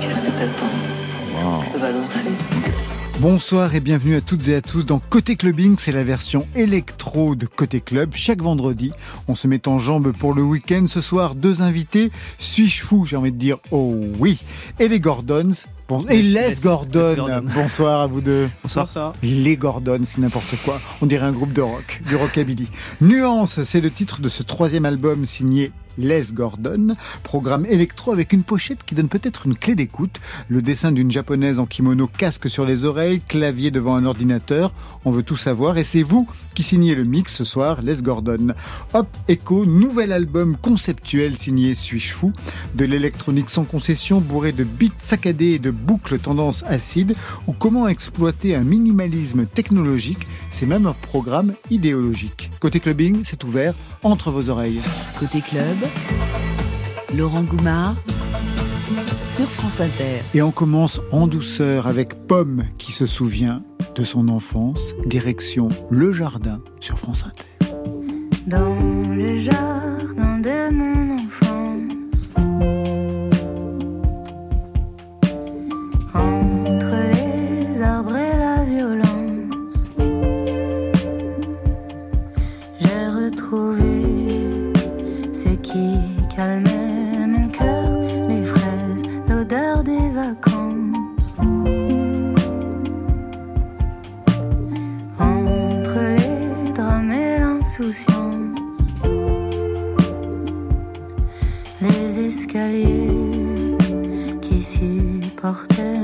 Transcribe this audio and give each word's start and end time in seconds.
Qu'est-ce 0.00 0.22
que 0.22 0.30
t'attends 0.38 0.66
On 1.74 1.78
va 1.78 1.92
danser. 1.92 2.28
Bonsoir 3.20 3.74
et 3.74 3.80
bienvenue 3.80 4.14
à 4.14 4.20
toutes 4.20 4.48
et 4.48 4.54
à 4.54 4.60
tous 4.60 4.86
dans 4.86 4.98
Côté 4.98 5.36
Clubbing, 5.36 5.76
c'est 5.78 5.92
la 5.92 6.04
version 6.04 6.46
électro 6.54 7.34
de 7.34 7.46
Côté 7.46 7.80
Club. 7.80 8.10
Chaque 8.14 8.40
vendredi, 8.40 8.92
on 9.26 9.34
se 9.34 9.48
met 9.48 9.66
en 9.68 9.78
jambes 9.78 10.12
pour 10.12 10.34
le 10.34 10.42
week-end. 10.42 10.86
Ce 10.88 11.00
soir, 11.00 11.34
deux 11.34 11.62
invités. 11.62 12.10
Suis-je 12.38 12.82
fou 12.82 13.04
J'ai 13.04 13.16
envie 13.16 13.32
de 13.32 13.38
dire 13.38 13.58
oh 13.70 13.94
oui. 14.18 14.38
Et 14.78 14.88
les 14.88 15.00
Gordons. 15.00 15.52
Bon, 15.88 16.04
et 16.08 16.20
Les 16.20 16.54
Gordon. 16.60 17.42
Bonsoir 17.54 18.00
à 18.00 18.06
vous 18.08 18.20
deux. 18.20 18.48
Bonsoir. 18.62 19.12
Les 19.22 19.56
Gordon, 19.56 20.00
c'est 20.02 20.18
n'importe 20.18 20.56
quoi. 20.64 20.80
On 21.00 21.06
dirait 21.06 21.26
un 21.26 21.32
groupe 21.32 21.52
de 21.52 21.62
rock, 21.62 22.02
du 22.08 22.16
rockabilly. 22.16 22.68
Nuance, 23.00 23.62
c'est 23.62 23.80
le 23.80 23.90
titre 23.92 24.20
de 24.20 24.28
ce 24.28 24.42
troisième 24.42 24.84
album 24.84 25.24
signé 25.24 25.70
les 25.98 26.32
Gordon, 26.32 26.96
programme 27.22 27.66
électro 27.66 28.12
avec 28.12 28.32
une 28.32 28.42
pochette 28.42 28.84
qui 28.84 28.94
donne 28.94 29.08
peut-être 29.08 29.46
une 29.46 29.56
clé 29.56 29.74
d'écoute, 29.74 30.20
le 30.48 30.62
dessin 30.62 30.92
d'une 30.92 31.10
japonaise 31.10 31.58
en 31.58 31.66
kimono 31.66 32.06
casque 32.06 32.48
sur 32.48 32.64
les 32.64 32.84
oreilles, 32.84 33.20
clavier 33.26 33.70
devant 33.70 33.96
un 33.96 34.06
ordinateur, 34.06 34.72
on 35.04 35.10
veut 35.10 35.22
tout 35.22 35.36
savoir 35.36 35.78
et 35.78 35.84
c'est 35.84 36.02
vous 36.02 36.26
qui 36.54 36.62
signez 36.62 36.94
le 36.94 37.04
mix 37.04 37.34
ce 37.34 37.44
soir, 37.44 37.82
Les 37.82 38.02
Gordon. 38.02 38.54
Hop, 38.94 39.08
Echo, 39.28 39.66
nouvel 39.66 40.12
album 40.12 40.56
conceptuel 40.56 41.36
signé 41.36 41.74
Suis-je 41.74 42.12
fou, 42.12 42.32
de 42.74 42.84
l'électronique 42.84 43.50
sans 43.50 43.64
concession 43.64 44.20
bourré 44.20 44.52
de 44.52 44.64
beats 44.64 44.88
saccadés 44.98 45.52
et 45.52 45.58
de 45.58 45.70
boucles 45.70 46.18
tendance 46.18 46.64
acide, 46.66 47.14
ou 47.46 47.52
comment 47.52 47.88
exploiter 47.88 48.54
un 48.54 48.64
minimalisme 48.64 49.46
technologique, 49.46 50.26
c'est 50.50 50.66
même 50.66 50.86
un 50.86 50.92
programme 50.94 51.54
idéologique. 51.70 52.50
Côté 52.60 52.80
clubbing, 52.80 53.22
c'est 53.24 53.44
ouvert 53.44 53.74
entre 54.02 54.30
vos 54.30 54.50
oreilles. 54.50 54.80
Côté 55.18 55.40
club, 55.40 55.76
Laurent 57.16 57.42
Goumard 57.42 57.96
sur 59.26 59.48
France 59.48 59.80
Inter. 59.80 60.22
Et 60.34 60.42
on 60.42 60.50
commence 60.50 61.00
en 61.12 61.26
douceur 61.26 61.86
avec 61.86 62.26
Pomme 62.26 62.64
qui 62.78 62.92
se 62.92 63.06
souvient 63.06 63.62
de 63.94 64.04
son 64.04 64.28
enfance, 64.28 64.94
direction 65.06 65.68
le 65.90 66.12
jardin 66.12 66.60
sur 66.80 66.98
France 66.98 67.24
Inter. 67.26 67.72
Dans 68.46 68.76
le 69.10 69.36
jardin 69.36 70.38
de 70.38 70.70
mon 70.72 71.05
qui 104.42 104.62
supportaient 104.62 105.95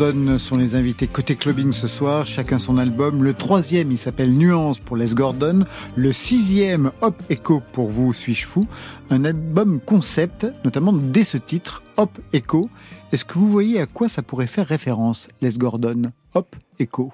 Gordon 0.00 0.38
sont 0.38 0.56
les 0.56 0.76
invités 0.76 1.06
côté 1.06 1.36
clubbing 1.36 1.72
ce 1.72 1.86
soir, 1.86 2.26
chacun 2.26 2.58
son 2.58 2.78
album. 2.78 3.22
Le 3.22 3.34
troisième, 3.34 3.92
il 3.92 3.98
s'appelle 3.98 4.32
Nuance 4.32 4.78
pour 4.78 4.96
Les 4.96 5.14
Gordon. 5.14 5.66
Le 5.94 6.10
sixième, 6.10 6.90
Hop 7.02 7.22
Echo 7.28 7.60
pour 7.74 7.90
vous, 7.90 8.14
Suis-je 8.14 8.46
fou? 8.46 8.66
Un 9.10 9.26
album 9.26 9.78
concept, 9.78 10.46
notamment 10.64 10.94
dès 10.94 11.22
ce 11.22 11.36
titre, 11.36 11.82
Hop 11.98 12.18
Echo. 12.32 12.70
Est-ce 13.12 13.26
que 13.26 13.34
vous 13.34 13.52
voyez 13.52 13.78
à 13.78 13.84
quoi 13.84 14.08
ça 14.08 14.22
pourrait 14.22 14.46
faire 14.46 14.66
référence, 14.66 15.28
Les 15.42 15.52
Gordon? 15.52 16.12
Hop 16.32 16.56
Echo 16.78 17.12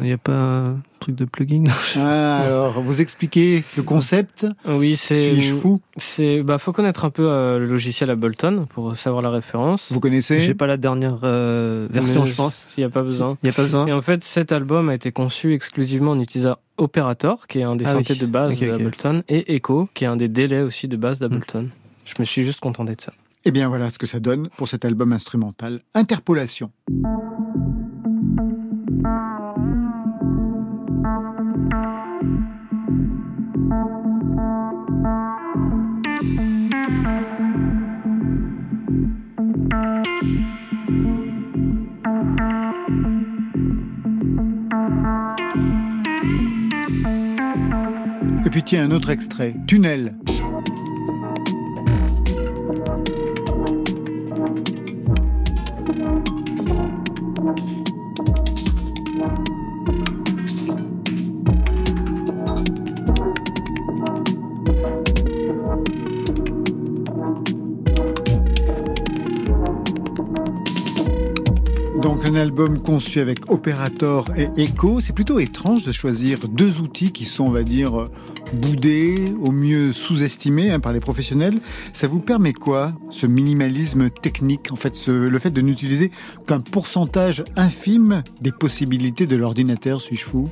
Il 0.00 0.04
n'y 0.06 0.12
a 0.12 0.18
pas 0.18 0.32
un 0.32 0.80
truc 1.00 1.16
de 1.16 1.24
plugin 1.24 1.64
ah, 1.96 2.40
Alors, 2.44 2.80
vous 2.80 3.00
expliquez 3.00 3.64
le 3.76 3.82
concept 3.82 4.46
Oui, 4.66 4.96
c'est. 4.96 5.32
Suis-je 5.32 5.54
fou 5.54 5.80
C'est, 5.96 6.42
bah, 6.42 6.58
faut 6.58 6.72
connaître 6.72 7.04
un 7.04 7.10
peu 7.10 7.28
euh, 7.28 7.58
le 7.58 7.66
logiciel 7.66 8.10
Ableton 8.10 8.66
pour 8.72 8.96
savoir 8.96 9.22
la 9.22 9.30
référence. 9.30 9.92
Vous 9.92 10.00
connaissez 10.00 10.40
J'ai 10.40 10.54
pas 10.54 10.66
la 10.66 10.76
dernière 10.76 11.18
euh, 11.24 11.88
version, 11.90 12.22
Mais 12.24 12.30
je 12.30 12.34
pense. 12.34 12.64
S'il 12.66 12.82
n'y 12.82 12.86
a 12.86 12.90
pas 12.90 13.02
besoin. 13.02 13.36
Il 13.42 13.46
n'y 13.46 13.50
a 13.50 13.52
pas 13.54 13.62
besoin 13.62 13.86
Et 13.86 13.92
en 13.92 14.02
fait, 14.02 14.22
cet 14.22 14.52
album 14.52 14.88
a 14.88 14.94
été 14.94 15.12
conçu 15.12 15.54
exclusivement 15.54 16.12
en 16.12 16.20
utilisant 16.20 16.56
Operator, 16.76 17.46
qui 17.48 17.58
est 17.58 17.64
un 17.64 17.74
des 17.74 17.84
Ah 17.86 17.96
oui. 17.96 18.04
synthés 18.04 18.20
de 18.20 18.26
base 18.26 18.52
Ok, 18.54 18.62
ok. 18.62 18.70
d'Ableton, 18.70 19.22
et 19.28 19.56
Echo, 19.56 19.88
qui 19.94 20.04
est 20.04 20.08
un 20.08 20.16
des 20.16 20.28
délais 20.28 20.60
aussi 20.60 20.86
de 20.86 20.96
base 20.96 21.18
d'Ableton. 21.18 21.70
Je 22.04 22.14
me 22.18 22.24
suis 22.24 22.44
juste 22.44 22.60
contenté 22.60 22.94
de 22.94 23.00
ça. 23.00 23.12
Eh 23.44 23.50
bien 23.50 23.68
voilà 23.68 23.90
ce 23.90 23.98
que 23.98 24.06
ça 24.06 24.20
donne 24.20 24.48
pour 24.56 24.68
cet 24.68 24.84
album 24.84 25.12
instrumental. 25.12 25.80
Interpolation. 25.94 26.70
Et 48.48 48.50
puis 48.50 48.78
un 48.78 48.92
autre 48.92 49.10
extrait. 49.10 49.54
Tunnel. 49.66 50.14
Album 72.38 72.80
conçu 72.80 73.20
avec 73.20 73.50
Operator 73.50 74.26
et 74.36 74.48
Echo, 74.56 75.00
c'est 75.00 75.12
plutôt 75.12 75.38
étrange 75.38 75.84
de 75.84 75.92
choisir 75.92 76.48
deux 76.48 76.80
outils 76.80 77.12
qui 77.12 77.26
sont, 77.26 77.44
on 77.44 77.50
va 77.50 77.62
dire, 77.62 78.08
boudés, 78.52 79.34
au 79.40 79.50
mieux 79.50 79.92
sous-estimés 79.92 80.70
hein, 80.70 80.80
par 80.80 80.92
les 80.92 81.00
professionnels. 81.00 81.60
Ça 81.92 82.06
vous 82.06 82.20
permet 82.20 82.52
quoi, 82.52 82.92
ce 83.10 83.26
minimalisme 83.26 84.08
technique 84.08 84.72
En 84.72 84.76
fait, 84.76 84.96
le 85.08 85.38
fait 85.38 85.50
de 85.50 85.60
n'utiliser 85.60 86.10
qu'un 86.46 86.60
pourcentage 86.60 87.44
infime 87.56 88.22
des 88.40 88.52
possibilités 88.52 89.26
de 89.26 89.36
l'ordinateur, 89.36 90.00
suis-je 90.00 90.24
fou? 90.24 90.48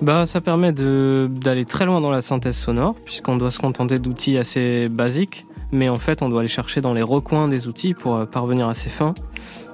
Bah, 0.00 0.26
ça 0.26 0.40
permet 0.40 0.72
d'aller 0.72 1.64
très 1.64 1.84
loin 1.84 2.00
dans 2.00 2.10
la 2.10 2.22
synthèse 2.22 2.56
sonore, 2.56 2.94
puisqu'on 3.04 3.36
doit 3.36 3.50
se 3.50 3.58
contenter 3.58 3.98
d'outils 3.98 4.38
assez 4.38 4.88
basiques, 4.88 5.46
mais 5.72 5.88
en 5.88 5.96
fait, 5.96 6.22
on 6.22 6.28
doit 6.28 6.40
aller 6.40 6.48
chercher 6.48 6.80
dans 6.80 6.94
les 6.94 7.02
recoins 7.02 7.48
des 7.48 7.68
outils 7.68 7.94
pour 7.94 8.16
euh, 8.16 8.24
parvenir 8.24 8.68
à 8.68 8.74
ces 8.74 8.90
fins. 8.90 9.14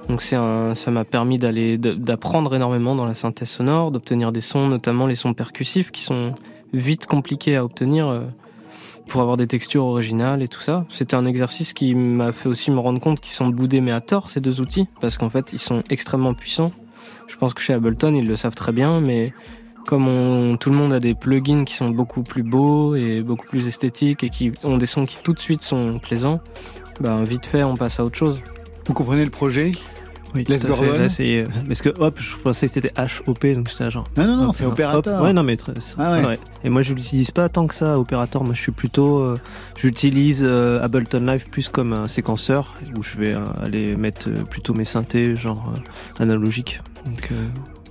Donc, 0.09 0.21
c'est 0.21 0.35
un, 0.35 0.75
ça 0.75 0.91
m'a 0.91 1.03
permis 1.03 1.37
d'aller, 1.37 1.77
d'apprendre 1.77 2.53
énormément 2.55 2.95
dans 2.95 3.05
la 3.05 3.15
synthèse 3.15 3.49
sonore, 3.49 3.91
d'obtenir 3.91 4.31
des 4.31 4.41
sons, 4.41 4.67
notamment 4.67 5.07
les 5.07 5.15
sons 5.15 5.33
percussifs, 5.33 5.91
qui 5.91 6.01
sont 6.01 6.33
vite 6.73 7.07
compliqués 7.07 7.55
à 7.55 7.63
obtenir 7.65 8.07
euh, 8.07 8.21
pour 9.07 9.21
avoir 9.21 9.35
des 9.37 9.47
textures 9.47 9.85
originales 9.85 10.43
et 10.43 10.47
tout 10.47 10.59
ça. 10.61 10.85
C'était 10.89 11.15
un 11.15 11.25
exercice 11.25 11.73
qui 11.73 11.95
m'a 11.95 12.31
fait 12.31 12.49
aussi 12.49 12.69
me 12.69 12.79
rendre 12.79 12.99
compte 12.99 13.19
qu'ils 13.19 13.33
sont 13.33 13.47
boudés, 13.47 13.81
mais 13.81 13.91
à 13.91 14.01
tort, 14.01 14.29
ces 14.29 14.41
deux 14.41 14.61
outils, 14.61 14.87
parce 15.01 15.17
qu'en 15.17 15.29
fait, 15.29 15.53
ils 15.53 15.59
sont 15.59 15.81
extrêmement 15.89 16.33
puissants. 16.33 16.71
Je 17.27 17.35
pense 17.37 17.53
que 17.55 17.61
chez 17.61 17.73
Ableton, 17.73 18.13
ils 18.13 18.27
le 18.27 18.35
savent 18.35 18.55
très 18.55 18.71
bien, 18.71 19.01
mais 19.01 19.33
comme 19.87 20.07
on- 20.07 20.57
tout 20.57 20.69
le 20.69 20.75
monde 20.75 20.93
a 20.93 20.99
des 20.99 21.13
plugins 21.15 21.63
qui 21.65 21.75
sont 21.75 21.89
beaucoup 21.89 22.21
plus 22.23 22.43
beaux 22.43 22.95
et 22.95 23.21
beaucoup 23.21 23.45
plus 23.47 23.67
esthétiques 23.67 24.23
et 24.23 24.29
qui 24.29 24.51
ont 24.63 24.77
des 24.77 24.85
sons 24.87 25.05
qui 25.05 25.17
tout 25.23 25.33
de 25.33 25.39
suite 25.39 25.61
sont 25.61 25.99
plaisants, 25.99 26.39
ben 26.99 27.23
vite 27.23 27.45
fait 27.45 27.63
on 27.63 27.75
passe 27.75 27.99
à 27.99 28.03
autre 28.03 28.17
chose. 28.17 28.41
Vous 28.87 28.93
comprenez 28.93 29.23
le 29.25 29.31
projet? 29.31 29.71
Oui, 30.35 30.43
Les. 30.49 30.57
Gordon? 30.57 30.97
Là, 30.97 31.09
c'est, 31.09 31.39
euh, 31.39 31.45
Parce 31.65 31.81
que 31.81 31.89
hop, 31.97 32.19
je 32.19 32.35
pensais 32.35 32.67
que 32.67 32.73
c'était 32.73 32.91
HOP, 33.25 33.45
donc 33.55 33.69
j'étais 33.69 33.89
genre. 33.89 34.03
Non, 34.17 34.25
non, 34.27 34.35
non, 34.35 34.49
hop, 34.49 34.55
c'est 34.55 34.65
hop. 34.65 34.77
Ouais, 35.23 35.31
non, 35.31 35.43
mais 35.43 35.55
très- 35.55 35.71
Ah 35.97 36.11
ouais. 36.11 36.25
ouais. 36.25 36.39
Et 36.65 36.69
moi, 36.69 36.81
je 36.81 36.93
l'utilise 36.93 37.31
pas 37.31 37.47
tant 37.47 37.67
que 37.67 37.73
ça, 37.73 37.97
Operator. 37.97 38.43
Moi, 38.43 38.53
je 38.53 38.59
suis 38.61 38.73
plutôt. 38.73 39.19
euh, 39.19 39.37
j'utilise 39.77 40.43
euh, 40.45 40.83
Ableton 40.83 41.21
Live 41.25 41.45
plus 41.49 41.69
comme 41.69 41.93
un 41.93 42.07
séquenceur 42.09 42.73
où 42.97 43.01
je 43.03 43.17
vais 43.17 43.33
euh, 43.33 43.45
aller 43.63 43.95
mettre 43.95 44.29
plutôt 44.29 44.73
mes 44.73 44.83
synthés, 44.85 45.35
genre 45.35 45.71
analogiques. 46.19 46.81
Donc, 47.05 47.29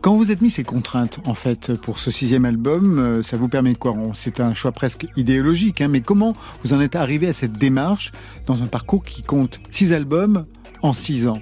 Quand 0.02 0.14
vous 0.14 0.30
êtes 0.30 0.42
mis 0.42 0.50
ces 0.50 0.64
contraintes, 0.64 1.20
en 1.24 1.32
fait, 1.34 1.72
pour 1.80 1.98
ce 1.98 2.10
sixième 2.10 2.44
album, 2.44 3.22
ça 3.22 3.38
vous 3.38 3.48
permet 3.48 3.74
quoi? 3.74 3.94
C'est 4.12 4.40
un 4.40 4.52
choix 4.52 4.70
presque 4.72 5.06
idéologique, 5.16 5.80
hein, 5.80 5.88
mais 5.88 6.02
comment 6.02 6.34
vous 6.62 6.74
en 6.74 6.80
êtes 6.82 6.94
arrivé 6.94 7.26
à 7.28 7.32
cette 7.32 7.52
démarche 7.54 8.12
dans 8.46 8.62
un 8.62 8.66
parcours 8.66 9.02
qui 9.02 9.22
compte 9.22 9.60
six 9.70 9.94
albums 9.94 10.44
en 10.84 10.92
six 10.92 11.26
ans 11.26 11.38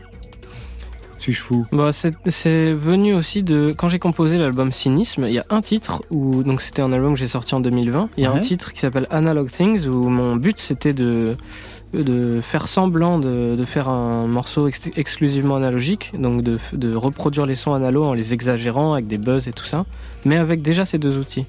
Suis-je 1.18 1.40
fou? 1.42 1.66
Bah, 1.72 1.90
c'est 1.92 2.72
venu 2.72 3.14
aussi 3.14 3.42
de 3.42 3.72
quand 3.76 3.86
j'ai 3.88 3.98
composé 3.98 4.38
l'album 4.38 4.72
Cynisme. 4.72 5.24
Il 5.28 5.34
y 5.34 5.38
a 5.38 5.44
un 5.50 5.60
titre 5.60 6.02
où 6.10 6.42
donc 6.42 6.60
c'était 6.62 6.82
un 6.82 6.92
album 6.92 7.14
que 7.14 7.18
j'ai 7.20 7.28
sorti 7.28 7.54
en 7.54 7.60
2020. 7.60 8.08
Il 8.16 8.24
y 8.24 8.26
a 8.26 8.32
Ouais. 8.32 8.38
un 8.38 8.40
titre 8.40 8.72
qui 8.72 8.80
s'appelle 8.80 9.06
Analog 9.10 9.50
Things 9.50 9.86
où 9.86 10.08
mon 10.08 10.36
but 10.36 10.58
c'était 10.58 10.92
de 10.94 11.36
de 11.92 12.40
faire 12.40 12.68
semblant 12.68 13.18
de, 13.18 13.54
de 13.54 13.64
faire 13.66 13.88
un 13.90 14.26
morceau 14.26 14.66
ex- 14.66 14.88
exclusivement 14.96 15.56
analogique, 15.56 16.12
donc 16.18 16.40
de, 16.42 16.56
de 16.72 16.94
reproduire 16.96 17.44
les 17.44 17.54
sons 17.54 17.74
analo 17.74 18.02
en 18.04 18.14
les 18.14 18.32
exagérant 18.32 18.94
avec 18.94 19.06
des 19.06 19.18
buzz 19.18 19.46
et 19.46 19.52
tout 19.52 19.66
ça, 19.66 19.84
mais 20.24 20.38
avec 20.38 20.62
déjà 20.62 20.86
ces 20.86 20.96
deux 20.98 21.18
outils. 21.18 21.44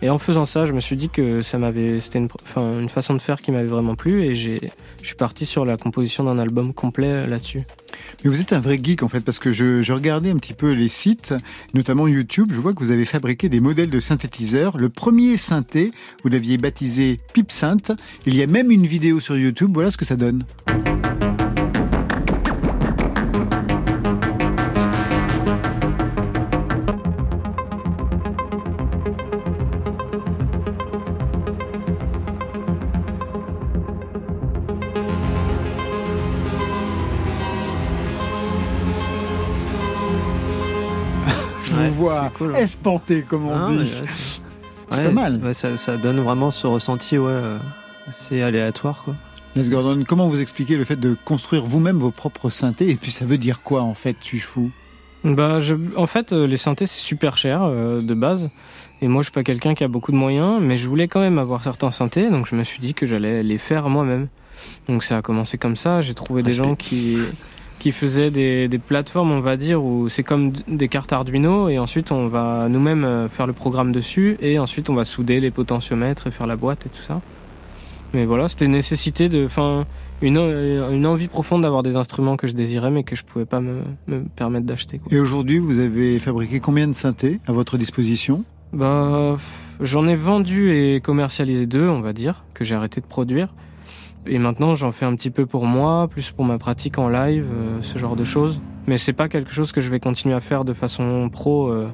Et 0.00 0.10
en 0.10 0.18
faisant 0.18 0.46
ça, 0.46 0.64
je 0.64 0.72
me 0.72 0.80
suis 0.80 0.96
dit 0.96 1.08
que 1.08 1.42
ça 1.42 1.58
m'avait, 1.58 1.98
c'était 1.98 2.18
une, 2.18 2.28
enfin, 2.44 2.78
une 2.80 2.88
façon 2.88 3.14
de 3.14 3.20
faire 3.20 3.40
qui 3.40 3.50
m'avait 3.50 3.66
vraiment 3.66 3.96
plu 3.96 4.22
et 4.22 4.34
j'ai, 4.34 4.70
je 5.02 5.06
suis 5.06 5.16
parti 5.16 5.44
sur 5.44 5.64
la 5.64 5.76
composition 5.76 6.24
d'un 6.24 6.38
album 6.38 6.72
complet 6.72 7.10
euh, 7.10 7.26
là-dessus. 7.26 7.62
Mais 8.24 8.30
vous 8.30 8.40
êtes 8.40 8.52
un 8.52 8.60
vrai 8.60 8.78
geek, 8.82 9.02
en 9.02 9.08
fait, 9.08 9.20
parce 9.20 9.40
que 9.40 9.50
je, 9.50 9.82
je 9.82 9.92
regardais 9.92 10.30
un 10.30 10.36
petit 10.36 10.54
peu 10.54 10.72
les 10.72 10.88
sites, 10.88 11.34
notamment 11.74 12.06
YouTube, 12.06 12.50
je 12.52 12.60
vois 12.60 12.74
que 12.74 12.78
vous 12.82 12.92
avez 12.92 13.04
fabriqué 13.04 13.48
des 13.48 13.60
modèles 13.60 13.90
de 13.90 14.00
synthétiseurs. 14.00 14.78
Le 14.78 14.88
premier 14.88 15.36
synthé, 15.36 15.90
vous 16.22 16.28
l'aviez 16.28 16.58
baptisé 16.58 17.20
PipSynth. 17.32 17.92
Il 18.24 18.36
y 18.36 18.42
a 18.42 18.46
même 18.46 18.70
une 18.70 18.86
vidéo 18.86 19.18
sur 19.18 19.36
YouTube, 19.36 19.70
voilà 19.74 19.90
ce 19.90 19.96
que 19.96 20.04
ça 20.04 20.16
donne. 20.16 20.44
C'est 42.24 42.38
cool, 42.38 42.54
hein. 42.54 42.58
espanté, 42.58 43.22
comme 43.22 43.46
on 43.46 43.56
ah, 43.56 43.70
dit. 43.70 43.90
C'est 44.90 45.00
Ouais, 45.00 45.04
pas 45.04 45.12
mal. 45.12 45.40
ouais, 45.44 45.54
ça, 45.54 45.76
ça 45.76 45.96
donne 45.96 46.20
vraiment 46.20 46.50
ce 46.50 46.66
ressenti, 46.66 47.18
ouais, 47.18 47.30
euh, 47.30 47.58
assez 48.08 48.40
aléatoire, 48.40 49.02
quoi. 49.04 49.14
Les 49.54 49.68
Gordon, 49.68 50.04
comment 50.06 50.28
vous 50.28 50.40
expliquez 50.40 50.76
le 50.76 50.84
fait 50.84 50.96
de 50.96 51.16
construire 51.24 51.64
vous-même 51.64 51.98
vos 51.98 52.10
propres 52.10 52.48
synthés? 52.50 52.90
Et 52.90 52.96
puis 52.96 53.10
ça 53.10 53.24
veut 53.24 53.38
dire 53.38 53.62
quoi, 53.62 53.82
en 53.82 53.94
fait, 53.94 54.16
suis-je 54.20 54.46
fou? 54.46 54.70
Bah, 55.24 55.58
je, 55.58 55.74
en 55.96 56.06
fait, 56.06 56.32
euh, 56.32 56.46
les 56.46 56.56
synthés 56.56 56.86
c'est 56.86 57.00
super 57.00 57.36
cher 57.36 57.62
euh, 57.62 58.00
de 58.00 58.14
base, 58.14 58.50
et 59.02 59.08
moi 59.08 59.22
je 59.22 59.26
suis 59.26 59.32
pas 59.32 59.42
quelqu'un 59.42 59.74
qui 59.74 59.82
a 59.82 59.88
beaucoup 59.88 60.12
de 60.12 60.16
moyens, 60.16 60.58
mais 60.60 60.78
je 60.78 60.86
voulais 60.86 61.08
quand 61.08 61.20
même 61.20 61.38
avoir 61.38 61.64
certains 61.64 61.90
synthés, 61.90 62.30
donc 62.30 62.46
je 62.46 62.54
me 62.54 62.62
suis 62.62 62.78
dit 62.78 62.94
que 62.94 63.04
j'allais 63.04 63.42
les 63.42 63.58
faire 63.58 63.88
moi-même. 63.88 64.28
Donc 64.88 65.02
ça 65.02 65.18
a 65.18 65.22
commencé 65.22 65.58
comme 65.58 65.76
ça. 65.76 66.00
J'ai 66.00 66.14
trouvé 66.14 66.42
des 66.42 66.52
gens 66.52 66.76
qui 66.76 67.18
qui 67.78 67.92
faisaient 67.92 68.30
des, 68.30 68.68
des 68.68 68.78
plateformes, 68.78 69.30
on 69.30 69.40
va 69.40 69.56
dire, 69.56 69.82
où 69.82 70.08
c'est 70.08 70.24
comme 70.24 70.52
des 70.66 70.88
cartes 70.88 71.12
Arduino, 71.12 71.68
et 71.68 71.78
ensuite 71.78 72.10
on 72.10 72.28
va 72.28 72.68
nous-mêmes 72.68 73.04
euh, 73.04 73.28
faire 73.28 73.46
le 73.46 73.52
programme 73.52 73.92
dessus, 73.92 74.36
et 74.40 74.58
ensuite 74.58 74.90
on 74.90 74.94
va 74.94 75.04
souder 75.04 75.40
les 75.40 75.50
potentiomètres 75.50 76.26
et 76.26 76.30
faire 76.30 76.46
la 76.46 76.56
boîte 76.56 76.86
et 76.86 76.88
tout 76.88 77.02
ça. 77.02 77.20
Mais 78.14 78.24
voilà, 78.24 78.48
c'était 78.48 78.64
une 78.64 78.72
nécessité 78.72 79.28
de, 79.28 79.44
enfin, 79.44 79.84
une, 80.22 80.38
euh, 80.38 80.90
une 80.92 81.06
envie 81.06 81.28
profonde 81.28 81.62
d'avoir 81.62 81.82
des 81.82 81.94
instruments 81.94 82.36
que 82.36 82.46
je 82.46 82.54
désirais, 82.54 82.90
mais 82.90 83.04
que 83.04 83.14
je 83.14 83.22
pouvais 83.22 83.44
pas 83.44 83.60
me, 83.60 83.82
me 84.06 84.22
permettre 84.24 84.66
d'acheter. 84.66 85.00
Et 85.10 85.20
aujourd'hui, 85.20 85.58
vous 85.58 85.78
avez 85.78 86.18
fabriqué 86.18 86.58
combien 86.58 86.88
de 86.88 86.94
synthés 86.94 87.38
à 87.46 87.52
votre 87.52 87.76
disposition? 87.78 88.44
Bah, 88.72 89.36
j'en 89.80 90.08
ai 90.08 90.16
vendu 90.16 90.72
et 90.72 91.00
commercialisé 91.00 91.66
deux, 91.66 91.88
on 91.88 92.00
va 92.00 92.12
dire, 92.12 92.44
que 92.54 92.64
j'ai 92.64 92.74
arrêté 92.74 93.00
de 93.00 93.06
produire. 93.06 93.54
Et 94.26 94.38
maintenant, 94.38 94.74
j'en 94.74 94.90
fais 94.90 95.06
un 95.06 95.14
petit 95.14 95.30
peu 95.30 95.46
pour 95.46 95.64
moi, 95.64 96.08
plus 96.08 96.30
pour 96.30 96.44
ma 96.44 96.58
pratique 96.58 96.98
en 96.98 97.08
live, 97.08 97.46
euh, 97.52 97.78
ce 97.82 97.98
genre 97.98 98.16
de 98.16 98.24
choses. 98.24 98.60
Mais 98.86 98.98
c'est 98.98 99.12
pas 99.12 99.28
quelque 99.28 99.50
chose 99.50 99.72
que 99.72 99.80
je 99.80 99.88
vais 99.88 100.00
continuer 100.00 100.34
à 100.34 100.40
faire 100.40 100.64
de 100.64 100.72
façon 100.72 101.28
pro 101.30 101.68
euh, 101.68 101.88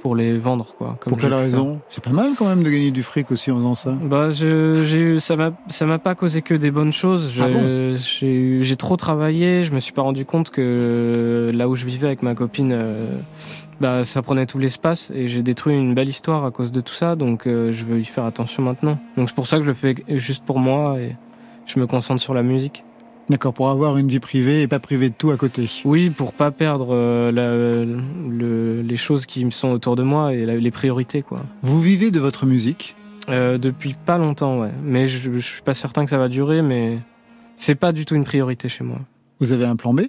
pour 0.00 0.14
les 0.14 0.38
vendre, 0.38 0.74
quoi. 0.76 0.96
comme 1.00 1.12
Pour 1.12 1.20
quelle 1.20 1.34
raison? 1.34 1.80
C'est 1.88 2.02
pas 2.02 2.10
mal 2.10 2.30
quand 2.38 2.48
même 2.48 2.62
de 2.62 2.70
gagner 2.70 2.90
du 2.90 3.02
fric 3.02 3.30
aussi 3.30 3.50
en 3.50 3.56
faisant 3.56 3.74
ça. 3.74 3.92
Bah, 3.92 4.30
je, 4.30 5.16
ça 5.18 5.36
m'a, 5.36 5.52
ça 5.68 5.86
m'a 5.86 5.98
pas 5.98 6.14
causé 6.14 6.42
que 6.42 6.54
des 6.54 6.70
bonnes 6.70 6.92
choses. 6.92 7.34
Ah 7.40 7.48
bon? 7.48 7.94
j'ai, 7.96 8.76
trop 8.76 8.96
travaillé. 8.96 9.62
Je 9.62 9.72
me 9.72 9.80
suis 9.80 9.92
pas 9.92 10.02
rendu 10.02 10.24
compte 10.24 10.50
que 10.50 11.50
là 11.52 11.68
où 11.68 11.74
je 11.74 11.84
vivais 11.84 12.06
avec 12.06 12.22
ma 12.22 12.34
copine, 12.34 12.72
euh, 12.72 13.18
bah, 13.80 14.04
ça 14.04 14.22
prenait 14.22 14.46
tout 14.46 14.58
l'espace 14.58 15.10
et 15.14 15.26
j'ai 15.26 15.42
détruit 15.42 15.76
une 15.76 15.94
belle 15.94 16.08
histoire 16.08 16.44
à 16.44 16.50
cause 16.50 16.72
de 16.72 16.80
tout 16.80 16.94
ça. 16.94 17.16
Donc, 17.16 17.46
euh, 17.46 17.72
je 17.72 17.84
veux 17.84 18.00
y 18.00 18.04
faire 18.04 18.24
attention 18.24 18.62
maintenant. 18.62 18.98
Donc, 19.16 19.28
c'est 19.28 19.34
pour 19.34 19.46
ça 19.46 19.56
que 19.56 19.62
je 19.62 19.68
le 19.68 19.74
fais 19.74 19.96
juste 20.08 20.44
pour 20.44 20.58
moi 20.58 20.98
et 21.00 21.16
je 21.68 21.78
me 21.78 21.86
concentre 21.86 22.20
sur 22.20 22.34
la 22.34 22.42
musique. 22.42 22.82
D'accord, 23.28 23.52
pour 23.52 23.68
avoir 23.68 23.98
une 23.98 24.08
vie 24.08 24.20
privée 24.20 24.62
et 24.62 24.68
pas 24.68 24.78
privée 24.78 25.10
de 25.10 25.14
tout 25.14 25.30
à 25.30 25.36
côté. 25.36 25.68
Oui, 25.84 26.08
pour 26.08 26.32
pas 26.32 26.50
perdre 26.50 26.88
euh, 26.94 27.30
la- 27.30 27.84
le- 27.84 28.80
les 28.80 28.96
choses 28.96 29.26
qui 29.26 29.44
me 29.44 29.50
sont 29.50 29.68
autour 29.68 29.96
de 29.96 30.02
moi 30.02 30.32
et 30.32 30.46
la- 30.46 30.56
les 30.56 30.70
priorités, 30.70 31.20
quoi. 31.20 31.42
Vous 31.60 31.80
vivez 31.80 32.10
de 32.10 32.20
votre 32.20 32.46
musique? 32.46 32.96
Euh, 33.28 33.58
depuis 33.58 33.94
pas 34.06 34.16
longtemps, 34.16 34.60
ouais. 34.60 34.70
Mais 34.82 35.06
je, 35.06 35.30
je 35.34 35.38
suis 35.40 35.60
pas 35.60 35.74
certain 35.74 36.04
que 36.04 36.10
ça 36.10 36.16
va 36.16 36.28
durer, 36.28 36.62
mais 36.62 37.00
c'est 37.58 37.74
pas 37.74 37.92
du 37.92 38.06
tout 38.06 38.14
une 38.14 38.24
priorité 38.24 38.70
chez 38.70 38.82
moi. 38.82 39.00
Vous 39.40 39.52
avez 39.52 39.66
un 39.66 39.76
plan 39.76 39.92
B? 39.92 40.02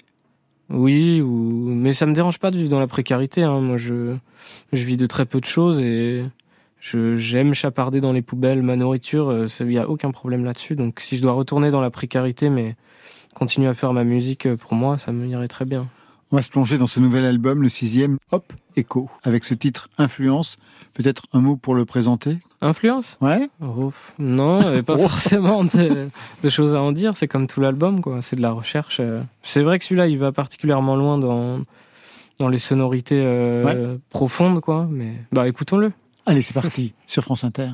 Oui, 0.70 1.20
ou... 1.20 1.66
mais 1.66 1.92
ça 1.92 2.06
me 2.06 2.14
dérange 2.14 2.40
pas 2.40 2.52
de 2.52 2.58
vivre 2.58 2.70
dans 2.70 2.80
la 2.80 2.88
précarité. 2.88 3.44
Hein. 3.44 3.60
Moi, 3.60 3.76
je, 3.76 4.16
je 4.72 4.84
vis 4.86 4.96
de 4.96 5.08
très 5.08 5.26
peu 5.26 5.42
de 5.42 5.46
choses 5.46 5.82
et 5.82 6.24
j'aime 6.82 7.54
chaparder 7.54 8.02
dans 8.02 8.12
les 8.14 8.22
poubelles 8.22 8.62
ma 8.62 8.76
nourriture. 8.76 9.48
Il 9.60 9.66
n'y 9.68 9.78
a 9.78 9.90
aucun 9.90 10.12
problème 10.12 10.44
là-dessus. 10.46 10.76
Donc, 10.76 11.00
si 11.00 11.18
je 11.18 11.22
dois 11.22 11.34
retourner 11.34 11.72
dans 11.72 11.82
la 11.82 11.90
précarité, 11.90 12.50
mais 12.50 12.76
continuer 13.34 13.68
à 13.68 13.74
faire 13.74 13.94
ma 13.94 14.04
musique 14.04 14.46
euh, 14.48 14.58
pour 14.58 14.74
moi, 14.74 14.98
ça 14.98 15.12
me 15.12 15.28
irait 15.28 15.48
très 15.48 15.66
bien. 15.66 15.88
On 16.32 16.36
va 16.36 16.42
se 16.44 16.50
plonger 16.50 16.78
dans 16.78 16.86
ce 16.88 17.00
nouvel 17.00 17.26
album, 17.26 17.64
le 17.64 17.70
sixième, 17.70 18.18
Hop, 18.32 18.54
Echo, 18.76 19.10
avec 19.24 19.44
ce 19.44 19.56
titre 19.56 19.90
Influence. 19.98 20.58
Peut-être 20.94 21.24
un 21.34 21.40
mot 21.40 21.56
pour 21.56 21.74
le 21.74 21.86
présenter? 21.86 22.38
Influence? 22.62 23.18
Ouais 23.20 23.50
Oh, 23.62 23.90
f- 23.90 24.14
Non, 24.20 24.60
avait 24.60 24.84
pas 24.84 24.98
forcément 25.10 25.64
de, 25.64 26.08
de 26.44 26.50
choses 26.50 26.76
à 26.76 26.82
en 26.82 26.92
dire. 26.92 27.18
C'est 27.18 27.28
comme 27.28 27.48
tout 27.48 27.62
l'album, 27.62 28.00
quoi. 28.02 28.22
C'est 28.22 28.36
de 28.36 28.42
la 28.42 28.52
recherche. 28.52 28.98
euh. 29.00 29.22
C'est 29.42 29.64
vrai 29.64 29.80
que 29.80 29.86
celui-là, 29.86 30.08
il 30.08 30.20
va 30.20 30.32
particulièrement 30.32 30.96
loin 30.96 31.18
dans, 31.18 31.62
dans 32.38 32.48
les 32.48 32.58
sonorités 32.60 33.22
euh, 33.24 33.98
profondes, 34.12 34.60
quoi. 34.62 34.88
Mais 34.90 35.14
bah, 35.32 35.48
écoutons-le. 35.48 35.92
Allez, 36.26 36.42
c'est 36.42 36.54
parti, 36.54 36.94
sur 37.08 37.24
France 37.24 37.44
Inter. 37.44 37.70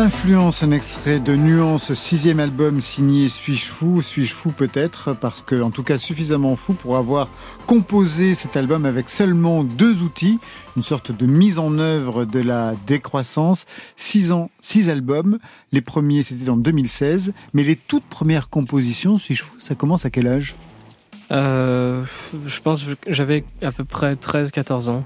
Influence, 0.00 0.62
un 0.62 0.70
extrait 0.70 1.20
de 1.20 1.36
Nuance, 1.36 1.92
sixième 1.92 2.40
album 2.40 2.80
signé 2.80 3.28
Suis-je 3.28 3.70
fou? 3.70 4.00
Suis-je 4.00 4.34
fou 4.34 4.50
peut-être? 4.50 5.12
Parce 5.12 5.42
que, 5.42 5.60
en 5.60 5.70
tout 5.70 5.82
cas, 5.82 5.98
suffisamment 5.98 6.56
fou 6.56 6.72
pour 6.72 6.96
avoir 6.96 7.28
composé 7.66 8.34
cet 8.34 8.56
album 8.56 8.86
avec 8.86 9.10
seulement 9.10 9.62
deux 9.62 10.00
outils, 10.00 10.38
une 10.78 10.82
sorte 10.82 11.12
de 11.12 11.26
mise 11.26 11.58
en 11.58 11.78
œuvre 11.78 12.24
de 12.24 12.40
la 12.40 12.76
décroissance. 12.86 13.66
Six 13.96 14.32
ans, 14.32 14.50
six 14.60 14.88
albums. 14.88 15.38
Les 15.70 15.82
premiers, 15.82 16.22
c'était 16.22 16.48
en 16.48 16.56
2016. 16.56 17.34
Mais 17.52 17.62
les 17.62 17.76
toutes 17.76 18.06
premières 18.06 18.48
compositions, 18.48 19.18
Suis-je 19.18 19.44
fou, 19.44 19.56
ça 19.60 19.74
commence 19.74 20.06
à 20.06 20.10
quel 20.10 20.28
âge? 20.28 20.54
Euh, 21.30 22.04
je 22.46 22.60
pense 22.60 22.84
que 22.84 23.12
j'avais 23.12 23.44
à 23.60 23.70
peu 23.70 23.84
près 23.84 24.14
13-14 24.14 24.88
ans. 24.88 25.04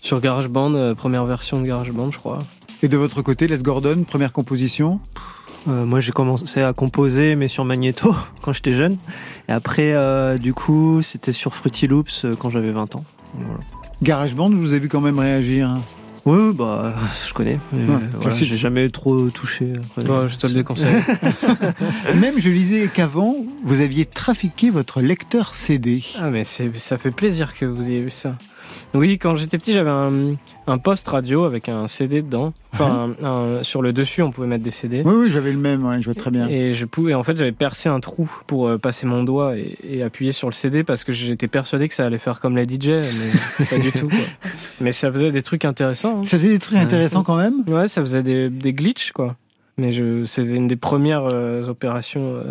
Sur 0.00 0.20
GarageBand, 0.20 0.74
euh, 0.74 0.94
première 0.96 1.26
version 1.26 1.60
de 1.60 1.66
GarageBand, 1.66 2.10
je 2.10 2.18
crois. 2.18 2.40
Et 2.82 2.88
de 2.88 2.96
votre 2.96 3.22
côté, 3.22 3.46
Les 3.46 3.58
Gordon, 3.58 4.04
première 4.04 4.32
composition 4.32 5.00
Euh, 5.68 5.84
moi, 5.84 6.00
j'ai 6.00 6.10
commencé 6.10 6.60
à 6.60 6.72
composer, 6.72 7.36
mais 7.36 7.46
sur 7.46 7.64
Magneto 7.64 8.12
quand 8.42 8.52
j'étais 8.52 8.74
jeune. 8.74 8.96
Et 9.48 9.52
après, 9.52 9.92
euh, 9.92 10.36
du 10.36 10.52
coup, 10.52 11.00
c'était 11.02 11.32
sur 11.32 11.54
Fruity 11.54 11.86
Loops 11.86 12.24
euh, 12.24 12.34
quand 12.36 12.50
j'avais 12.50 12.72
20 12.72 12.96
ans. 12.96 13.04
Voilà. 13.34 13.60
GarageBand, 14.02 14.50
je 14.50 14.56
vous 14.56 14.74
ai 14.74 14.80
vu 14.80 14.88
quand 14.88 15.00
même 15.00 15.20
réagir. 15.20 15.78
Oui, 16.24 16.38
oui, 16.48 16.52
bah, 16.52 16.94
je 17.28 17.32
connais. 17.32 17.60
Ouais, 17.72 17.84
voilà, 18.20 18.36
j'ai 18.36 18.56
jamais 18.56 18.90
trop 18.90 19.30
touché. 19.30 19.70
après. 19.76 20.04
Bon, 20.04 20.26
je 20.26 20.36
te 20.36 20.48
le 20.48 20.54
déconseille. 20.54 21.02
Même, 22.16 22.38
je 22.38 22.50
lisais 22.50 22.88
qu'avant, 22.92 23.36
vous 23.64 23.80
aviez 23.80 24.04
trafiqué 24.04 24.70
votre 24.70 25.00
lecteur 25.00 25.54
CD. 25.54 26.02
ah, 26.20 26.30
mais 26.30 26.42
ça 26.44 26.98
fait 26.98 27.10
plaisir 27.12 27.54
que 27.54 27.64
vous 27.64 27.88
ayez 27.88 28.02
vu 28.02 28.10
ça. 28.10 28.36
Oui, 28.94 29.18
quand 29.18 29.34
j'étais 29.34 29.58
petit, 29.58 29.72
j'avais 29.72 29.90
un, 29.90 30.32
un 30.66 30.78
poste 30.78 31.08
radio 31.08 31.44
avec 31.44 31.68
un 31.68 31.86
CD 31.86 32.22
dedans. 32.22 32.52
Enfin, 32.74 33.10
un- 33.22 33.26
un- 33.26 33.62
sur 33.62 33.82
le 33.82 33.92
dessus, 33.92 34.22
on 34.22 34.30
pouvait 34.30 34.46
mettre 34.46 34.64
des 34.64 34.70
CD. 34.70 35.02
Oui, 35.04 35.14
oui, 35.16 35.28
j'avais 35.28 35.52
le 35.52 35.58
même, 35.58 35.84
ouais, 35.86 36.00
je 36.00 36.06
vois 36.06 36.14
très 36.14 36.30
bien. 36.30 36.48
Et 36.48 36.72
je 36.72 36.84
pouvais, 36.86 37.14
en 37.14 37.22
fait, 37.22 37.36
j'avais 37.36 37.52
percé 37.52 37.88
un 37.88 38.00
trou 38.00 38.30
pour 38.46 38.68
euh, 38.68 38.78
passer 38.78 39.06
mon 39.06 39.24
doigt 39.24 39.56
et, 39.56 39.76
et 39.82 40.02
appuyer 40.02 40.32
sur 40.32 40.48
le 40.48 40.54
CD 40.54 40.82
parce 40.84 41.04
que 41.04 41.12
j'étais 41.12 41.48
persuadé 41.48 41.88
que 41.88 41.94
ça 41.94 42.04
allait 42.06 42.18
faire 42.18 42.40
comme 42.40 42.56
les 42.56 42.64
DJ, 42.64 42.88
mais 42.88 43.66
pas 43.70 43.78
du 43.78 43.92
tout. 43.92 44.08
Quoi. 44.08 44.18
Mais 44.80 44.92
ça 44.92 45.10
faisait 45.12 45.30
des 45.32 45.42
trucs 45.42 45.64
intéressants. 45.64 46.20
hein. 46.20 46.24
Ça 46.24 46.38
faisait 46.38 46.50
des 46.50 46.58
trucs 46.58 46.78
intéressants 46.78 47.22
quand 47.22 47.36
même? 47.36 47.62
Ouais, 47.68 47.88
ça 47.88 48.00
faisait 48.02 48.22
des, 48.22 48.48
des 48.50 48.72
glitches, 48.72 49.12
quoi. 49.12 49.36
Mais 49.78 49.92
je, 49.92 50.26
c'était 50.26 50.52
une 50.54 50.68
des 50.68 50.76
premières 50.76 51.24
euh, 51.32 51.66
opérations 51.66 52.34
euh, 52.36 52.42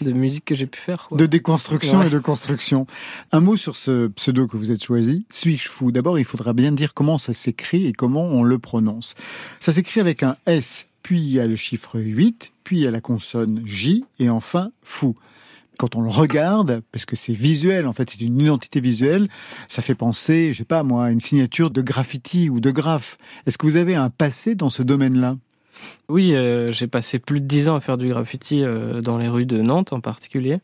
de 0.00 0.12
musique 0.12 0.44
que 0.44 0.54
j'ai 0.54 0.66
pu 0.66 0.78
faire. 0.80 1.06
Quoi. 1.08 1.16
de 1.18 1.26
déconstruction 1.26 2.00
Ouais. 2.00 2.06
et 2.08 2.10
de 2.10 2.18
construction. 2.18 2.86
Un 3.32 3.40
mot 3.40 3.56
sur 3.56 3.76
ce 3.76 4.08
pseudo 4.08 4.46
que 4.46 4.56
vous 4.56 4.70
êtes 4.70 4.82
choisi. 4.82 5.26
Suis-je 5.30 5.68
fou? 5.68 5.92
D'abord, 5.92 6.18
il 6.18 6.24
faudra 6.24 6.52
bien 6.52 6.72
dire 6.72 6.94
comment 6.94 7.18
ça 7.18 7.32
s'écrit 7.32 7.86
et 7.86 7.92
comment 7.92 8.24
on 8.24 8.42
le 8.42 8.58
prononce. 8.58 9.14
Ça 9.60 9.72
s'écrit 9.72 10.00
avec 10.00 10.22
un 10.22 10.36
S, 10.46 10.86
puis 11.02 11.20
il 11.20 11.28
y 11.30 11.40
a 11.40 11.46
le 11.46 11.56
chiffre 11.56 11.98
8, 12.00 12.52
puis 12.64 12.78
il 12.78 12.82
y 12.82 12.86
a 12.86 12.90
la 12.90 13.00
consonne 13.00 13.62
J, 13.64 14.04
et 14.18 14.30
enfin 14.30 14.70
fou. 14.82 15.14
Quand 15.76 15.96
on 15.96 16.02
le 16.02 16.08
regarde, 16.10 16.82
parce 16.92 17.04
que 17.04 17.16
c'est 17.16 17.32
visuel, 17.34 17.88
en 17.88 17.92
fait, 17.92 18.08
c'est 18.10 18.20
une 18.20 18.38
identité 18.40 18.78
visuelle, 18.80 19.28
ça 19.68 19.82
fait 19.82 19.96
penser, 19.96 20.52
je 20.52 20.58
sais 20.58 20.64
pas 20.64 20.84
moi, 20.84 21.06
à 21.06 21.10
une 21.10 21.20
signature 21.20 21.70
de 21.70 21.82
graffiti 21.82 22.48
ou 22.48 22.60
de 22.60 22.70
graphe. 22.70 23.18
Est-ce 23.46 23.58
que 23.58 23.66
vous 23.66 23.74
avez 23.76 23.96
un 23.96 24.08
passé 24.08 24.54
dans 24.54 24.70
ce 24.70 24.84
domaine-là? 24.84 25.36
Oui, 26.08 26.34
euh, 26.34 26.70
j'ai 26.72 26.86
passé 26.86 27.18
plus 27.18 27.40
de 27.40 27.46
10 27.46 27.68
ans 27.68 27.76
à 27.76 27.80
faire 27.80 27.98
du 27.98 28.08
graffiti 28.08 28.62
euh, 28.62 29.00
dans 29.00 29.18
les 29.18 29.28
rues 29.28 29.46
de 29.46 29.60
Nantes 29.60 29.92
en 29.92 30.00
particulier. 30.00 30.60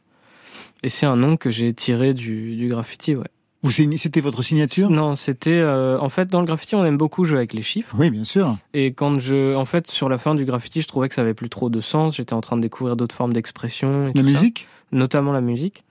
Et 0.83 0.88
c'est 0.88 1.07
un 1.07 1.17
nom 1.17 1.37
que 1.37 1.50
j'ai 1.50 1.73
tiré 1.75 2.14
du, 2.14 2.57
du 2.57 2.69
graffiti, 2.69 3.14
ouais. 3.14 3.26
Vous 3.62 3.71
C'était 3.71 4.23
votre 4.23 4.43
signature? 4.43 4.88
Non, 4.88 5.17
c'était 5.17 5.50
euh, 5.50 5.99
en 5.99 6.09
fait 6.09 6.31
dans 6.31 6.40
le 6.40 6.47
graffiti, 6.47 6.75
on 6.76 6.85
aime 6.85 6.97
beaucoup 6.97 7.26
jouer 7.26 7.37
avec 7.38 7.52
les 7.52 7.61
chiffres. 7.61 7.95
Oui, 7.99 8.11
bien 8.11 8.25
sûr. 8.25 8.57
Et 8.73 8.95
quand 8.95 9.19
je, 9.21 9.55
en 9.55 9.67
fait, 9.67 9.87
sur 9.87 10.09
la 10.09 10.17
fin 10.17 10.35
du 10.35 10.47
graffiti, 10.47 10.81
je 10.81 10.88
trouvais 10.88 11.11
que 11.11 11.14
ça 11.14 11.21
avait 11.21 11.35
plus 11.35 11.50
trop 11.50 11.69
de 11.69 11.83
sens. 11.83 12.17
J'étais 12.17 12.33
en 12.33 12.40
train 12.40 12.57
de 12.57 12.62
découvrir 12.62 12.97
d'autres 12.97 13.14
formes 13.14 13.35
d'expression, 13.35 14.05
La 14.07 14.12
ça, 14.14 14.23
musique? 14.23 14.67
Notamment 14.93 15.33
la 15.33 15.43
musique. 15.43 15.85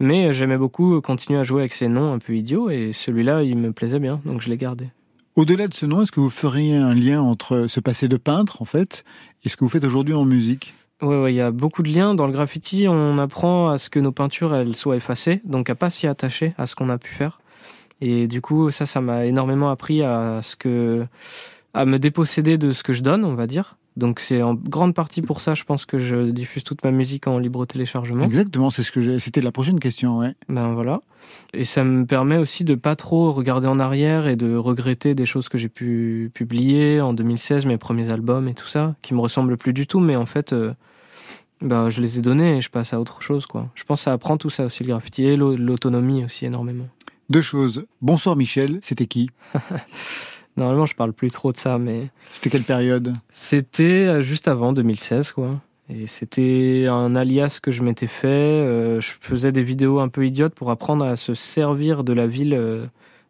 Mais 0.00 0.32
j'aimais 0.32 0.58
beaucoup 0.58 1.00
continuer 1.00 1.38
à 1.38 1.44
jouer 1.44 1.60
avec 1.60 1.72
ces 1.72 1.86
noms 1.86 2.12
un 2.12 2.18
peu 2.18 2.34
idiots 2.34 2.70
et 2.70 2.92
celui-là, 2.92 3.44
il 3.44 3.56
me 3.56 3.72
plaisait 3.72 4.00
bien, 4.00 4.20
donc 4.24 4.40
je 4.40 4.48
l'ai 4.48 4.56
gardé. 4.56 4.88
Au-delà 5.34 5.66
de 5.66 5.72
ce 5.74 5.86
nom, 5.86 6.02
est-ce 6.02 6.12
que 6.12 6.20
vous 6.20 6.30
feriez 6.30 6.76
un 6.76 6.92
lien 6.92 7.22
entre 7.22 7.66
ce 7.66 7.80
passé 7.80 8.06
de 8.06 8.18
peintre, 8.18 8.60
en 8.60 8.66
fait, 8.66 9.04
et 9.44 9.48
ce 9.48 9.56
que 9.56 9.64
vous 9.64 9.70
faites 9.70 9.84
aujourd'hui 9.84 10.12
en 10.12 10.26
musique? 10.26 10.74
Ouais, 11.00 11.32
il 11.32 11.36
y 11.36 11.40
a 11.40 11.50
beaucoup 11.50 11.82
de 11.82 11.88
liens. 11.88 12.14
Dans 12.14 12.26
le 12.26 12.32
graffiti, 12.32 12.86
on 12.86 13.16
apprend 13.18 13.70
à 13.70 13.78
ce 13.78 13.88
que 13.88 13.98
nos 13.98 14.12
peintures, 14.12 14.62
soient 14.74 14.96
effacées, 14.96 15.40
donc 15.44 15.70
à 15.70 15.74
pas 15.74 15.88
s'y 15.88 16.06
attacher 16.06 16.54
à 16.58 16.66
ce 16.66 16.76
qu'on 16.76 16.90
a 16.90 16.98
pu 16.98 17.14
faire. 17.14 17.40
Et 18.02 18.26
du 18.26 18.40
coup, 18.40 18.70
ça, 18.70 18.84
ça 18.84 19.00
m'a 19.00 19.24
énormément 19.24 19.70
appris 19.70 20.02
à 20.02 20.40
ce 20.42 20.54
que, 20.54 21.06
à 21.74 21.84
me 21.86 21.98
déposséder 21.98 22.58
de 22.58 22.72
ce 22.72 22.82
que 22.82 22.92
je 22.92 23.02
donne, 23.02 23.24
on 23.24 23.34
va 23.34 23.46
dire. 23.46 23.76
Donc 23.96 24.20
c'est 24.20 24.40
en 24.42 24.54
grande 24.54 24.94
partie 24.94 25.20
pour 25.20 25.42
ça, 25.42 25.52
je 25.54 25.64
pense 25.64 25.84
que 25.84 25.98
je 25.98 26.30
diffuse 26.30 26.64
toute 26.64 26.82
ma 26.82 26.90
musique 26.90 27.26
en 27.26 27.38
libre 27.38 27.66
téléchargement. 27.66 28.24
Exactement, 28.24 28.70
c'est 28.70 28.82
ce 28.82 28.90
que 28.90 29.02
j'ai. 29.02 29.18
C'était 29.18 29.42
la 29.42 29.52
prochaine 29.52 29.78
question, 29.80 30.18
ouais. 30.18 30.34
Ben 30.48 30.72
voilà. 30.72 31.00
Et 31.52 31.64
ça 31.64 31.84
me 31.84 32.06
permet 32.06 32.38
aussi 32.38 32.64
de 32.64 32.74
pas 32.74 32.96
trop 32.96 33.32
regarder 33.32 33.66
en 33.68 33.78
arrière 33.78 34.26
et 34.26 34.36
de 34.36 34.56
regretter 34.56 35.14
des 35.14 35.26
choses 35.26 35.50
que 35.50 35.58
j'ai 35.58 35.68
pu 35.68 36.30
publier 36.32 37.00
en 37.02 37.12
2016, 37.12 37.66
mes 37.66 37.76
premiers 37.76 38.10
albums 38.10 38.48
et 38.48 38.54
tout 38.54 38.66
ça, 38.66 38.94
qui 39.02 39.12
me 39.12 39.20
ressemblent 39.20 39.58
plus 39.58 39.74
du 39.74 39.86
tout, 39.86 40.00
mais 40.00 40.16
en 40.16 40.26
fait, 40.26 40.54
euh, 40.54 40.72
ben, 41.60 41.90
je 41.90 42.00
les 42.00 42.18
ai 42.18 42.22
donnés 42.22 42.56
et 42.56 42.60
je 42.62 42.70
passe 42.70 42.94
à 42.94 42.98
autre 43.00 43.20
chose, 43.22 43.44
quoi. 43.46 43.68
Je 43.74 43.84
pense 43.84 44.00
que 44.00 44.04
ça 44.04 44.12
apprend 44.12 44.38
tout 44.38 44.50
ça 44.50 44.64
aussi, 44.64 44.82
le 44.84 44.88
graffiti 44.88 45.24
et 45.24 45.36
l'au- 45.36 45.54
l'autonomie 45.56 46.24
aussi 46.24 46.46
énormément. 46.46 46.88
Deux 47.28 47.42
choses. 47.42 47.84
Bonsoir 48.00 48.36
Michel, 48.36 48.78
c'était 48.82 49.06
qui? 49.06 49.28
Normalement, 50.56 50.86
je 50.86 50.94
parle 50.94 51.12
plus 51.12 51.30
trop 51.30 51.50
de 51.52 51.56
ça, 51.56 51.78
mais 51.78 52.10
C'était 52.30 52.50
quelle 52.50 52.64
période 52.64 53.12
c'était 53.30 54.06
euh, 54.08 54.22
juste 54.22 54.48
avant 54.48 54.72
2016, 54.72 55.32
quoi. 55.32 55.60
Et 55.88 56.06
c'était 56.06 56.86
un 56.88 57.16
alias 57.16 57.58
que 57.62 57.70
je 57.70 57.82
m'étais 57.82 58.06
fait. 58.06 58.26
euh, 58.28 59.00
je 59.00 59.12
faisais 59.20 59.52
des 59.52 59.62
vidéos 59.62 59.98
un 60.00 60.08
peu 60.08 60.26
idiotes 60.26 60.54
pour 60.54 60.70
apprendre 60.70 61.04
à 61.04 61.16
se 61.16 61.34
servir 61.34 62.04
de 62.04 62.12
la 62.12 62.26
ville 62.26 62.54
euh, 62.54 62.86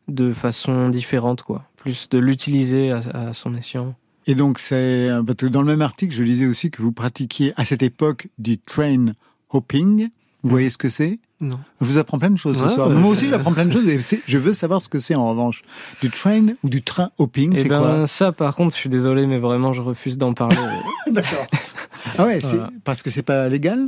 de 0.09 0.33
façon 0.33 0.89
différente, 0.89 1.43
quoi. 1.43 1.65
Plus 1.77 2.09
de 2.09 2.19
l'utiliser 2.19 2.91
à, 2.93 2.99
à 3.15 3.33
son 3.33 3.55
escient. 3.55 3.95
Et 4.27 4.35
donc, 4.37 4.59
c'est. 4.59 5.09
Parce 5.27 5.39
que 5.39 5.47
dans 5.47 5.63
le 5.63 5.67
même 5.67 5.83
article, 5.83 6.15
je 6.15 6.23
lisais 6.23 6.47
aussi 6.47 6.71
que 6.71 6.83
vous 6.83 6.93
pratiquiez 6.93 7.53
à 7.57 7.65
cette 7.65 7.83
époque 7.83 8.29
du 8.39 8.59
train 8.59 9.07
hopping. 9.51 10.09
Vous 10.43 10.51
voyez 10.51 10.71
ce 10.71 10.79
que 10.79 10.89
c'est? 10.89 11.19
Non. 11.41 11.59
Je 11.81 11.87
vous 11.87 11.99
apprends 11.99 12.19
plein 12.19 12.31
de 12.31 12.37
choses 12.37 12.61
Ouais, 12.61 12.69
ce 12.69 12.75
soir. 12.75 12.89
bah, 12.89 12.95
Moi 12.95 13.11
aussi, 13.11 13.29
j'apprends 13.29 13.53
plein 13.53 13.65
de 13.67 13.73
choses. 13.73 13.87
Et 13.89 13.99
je 14.27 14.39
veux 14.39 14.53
savoir 14.55 14.81
ce 14.83 14.89
que 14.89 14.99
c'est 14.99 15.15
en 15.15 15.29
revanche. 15.29 15.63
Du 16.01 16.11
train 16.11 16.47
ou 16.63 16.69
du 16.69 16.83
train 16.83 17.11
hopping, 17.19 17.55
Et 17.55 17.57
c'est 17.63 17.69
ben 17.69 17.79
quoi? 17.81 18.07
ça, 18.07 18.33
par 18.33 18.55
contre, 18.55 18.75
je 18.75 18.81
suis 18.81 18.89
désolé, 18.89 19.27
mais 19.27 19.39
vraiment, 19.39 19.73
je 19.73 19.83
refuse 19.83 20.19
d'en 20.19 20.35
parler. 20.35 20.57
D'accord. 21.11 21.47
Ah 22.19 22.27
ouais, 22.27 22.39
Voilà. 22.41 22.71
parce 22.85 23.03
que 23.03 23.11
c'est 23.11 23.23
pas 23.23 23.49
légal? 23.49 23.87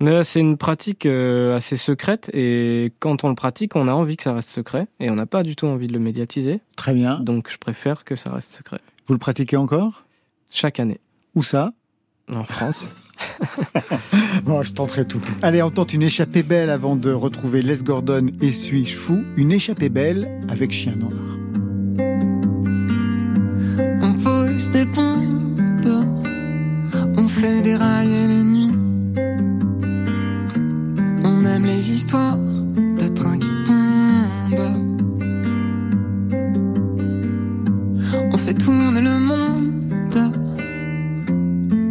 Mais 0.00 0.10
là, 0.12 0.24
c'est 0.24 0.40
une 0.40 0.58
pratique 0.58 1.06
euh, 1.06 1.56
assez 1.56 1.76
secrète, 1.78 2.30
et 2.34 2.92
quand 3.00 3.24
on 3.24 3.30
le 3.30 3.34
pratique, 3.34 3.76
on 3.76 3.88
a 3.88 3.92
envie 3.92 4.18
que 4.18 4.24
ça 4.24 4.34
reste 4.34 4.50
secret, 4.50 4.88
et 5.00 5.08
on 5.08 5.14
n'a 5.14 5.24
pas 5.24 5.42
du 5.42 5.56
tout 5.56 5.66
envie 5.66 5.86
de 5.86 5.94
le 5.94 6.00
médiatiser. 6.00 6.60
Très 6.76 6.92
bien. 6.92 7.18
Donc, 7.20 7.48
je 7.50 7.56
préfère 7.56 8.04
que 8.04 8.14
ça 8.14 8.30
reste 8.30 8.52
secret. 8.52 8.80
Vous 9.06 9.14
le 9.14 9.18
pratiquez 9.18 9.56
encore? 9.56 10.04
Chaque 10.50 10.80
année, 10.80 11.00
Où 11.34 11.42
ça? 11.42 11.72
En 12.30 12.44
France. 12.44 12.88
Bon, 14.44 14.62
je 14.62 14.72
tenterai 14.72 15.04
tout. 15.06 15.20
Allez, 15.42 15.62
on 15.62 15.70
tente 15.70 15.92
une 15.94 16.02
échappée 16.02 16.42
belle 16.42 16.70
avant 16.70 16.96
de 16.96 17.12
retrouver 17.12 17.62
Les 17.62 17.78
Gordon 17.78 18.28
et 18.40 18.52
Suis-je 18.52 18.96
fou? 18.96 19.24
Une 19.36 19.52
échappée 19.52 19.88
belle 19.88 20.40
avec 20.48 20.72
Chien 20.72 20.94
Noir. 20.96 21.12
On 24.02 24.14
pose 24.14 24.70
des 24.70 24.84
bombes, 24.86 26.04
on 27.16 27.28
fait 27.28 27.62
dérailler 27.62 28.28
les 28.28 28.42
nuits. 28.42 28.72
On 31.24 31.44
aime 31.44 31.66
les 31.66 31.90
histoires 31.90 32.36
de 32.36 33.08
trains 33.08 33.38
qui 33.38 33.50
tombent. 33.64 33.76
On 38.32 38.36
fait 38.36 38.54
tourner 38.54 39.00
le 39.00 39.18
monde 39.18 40.45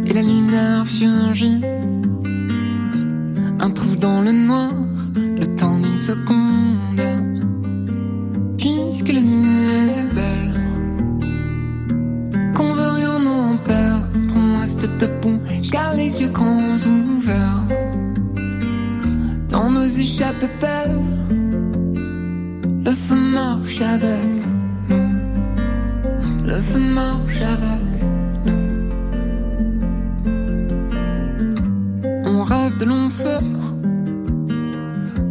et 0.08 0.12
la 0.12 0.22
lumière 0.22 0.86
surgit. 0.86 1.60
Un 3.58 3.70
trou 3.70 3.96
dans 3.96 4.20
le 4.22 4.32
noir, 4.32 4.72
le 5.14 5.46
temps 5.56 5.78
d'une 5.78 5.96
seconde. 5.96 7.02
Puisque 8.58 9.12
la 9.12 9.20
nuit 9.20 9.90
est 9.98 10.14
belle 10.14 10.54
qu'on 12.54 12.72
veut 12.72 12.90
rien 12.90 13.26
en 13.26 13.56
perdre. 13.56 14.06
On 14.36 14.60
reste 14.60 14.86
debout, 14.98 15.40
garde 15.72 15.96
les 15.96 16.20
yeux 16.20 16.30
grands 16.30 16.76
ouverts. 16.86 17.64
Dans 19.48 19.70
nos 19.70 19.86
échappées 19.86 20.50
belles, 20.60 21.00
le 22.84 22.92
feu 22.92 23.16
marche 23.16 23.80
avec 23.80 24.24
nous. 24.88 25.10
Le 26.44 26.60
feu 26.60 26.78
marche 26.78 27.40
avec 27.40 27.80
nous. 28.02 28.15
De 32.78 32.84
longs 32.84 33.08
feux, 33.08 33.38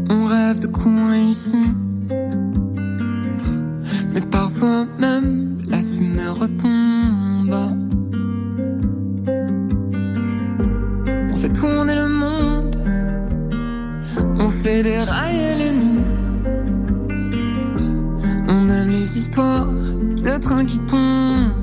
on 0.10 0.26
rêve 0.26 0.60
de 0.60 0.68
coups 0.68 1.10
réussis. 1.10 1.72
Mais 4.14 4.22
parfois 4.22 4.86
même 4.98 5.58
la 5.68 5.78
fumée 5.78 6.28
retombe. 6.28 7.56
On 11.32 11.36
fait 11.36 11.54
tourner 11.54 11.96
le 11.96 12.10
monde, 12.10 12.78
on 14.40 14.50
fait 14.50 14.82
dérailler 14.84 15.56
les 15.56 15.72
nuits. 15.72 16.04
On 18.48 18.70
aime 18.70 18.90
les 18.90 19.18
histoires 19.18 19.68
de 19.68 20.38
trains 20.40 20.66
qui 20.66 20.80
tombent. 20.80 21.55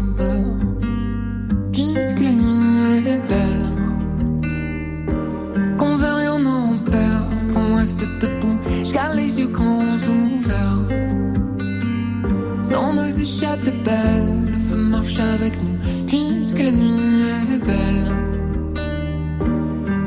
plus 13.62 13.72
belle. 13.72 14.50
Le 14.50 14.58
feu 14.58 14.76
marche 14.76 15.18
avec 15.18 15.54
nous, 15.62 15.78
puisque 16.06 16.58
la 16.58 16.72
nuit 16.72 17.54
est 17.54 17.64
belle. 17.64 18.06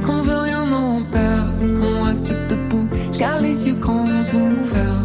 Qu'on 0.05 0.21
veut 0.21 0.37
rien, 0.37 0.65
non, 0.65 0.99
on 0.99 1.75
qu'on 1.75 2.03
reste 2.03 2.33
debout, 2.49 2.87
car 3.17 3.41
les 3.41 3.67
yeux 3.67 3.75
grands 3.75 4.03
ouverts. 4.03 5.04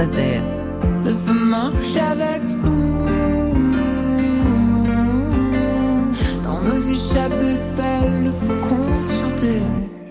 Sur 0.00 0.08
France 0.08 0.16
Inter. 0.16 0.40
Le 1.04 1.14
feu 1.14 1.44
marche 1.44 1.96
avec 1.96 2.42
nous. 2.42 3.06
Dans 6.42 6.62
nos 6.62 6.78
échappées 6.78 7.58
belles, 7.76 8.24
le 8.24 8.32
feu 8.32 8.56
compte 8.60 9.08
sur 9.08 9.36
tes 9.36 9.60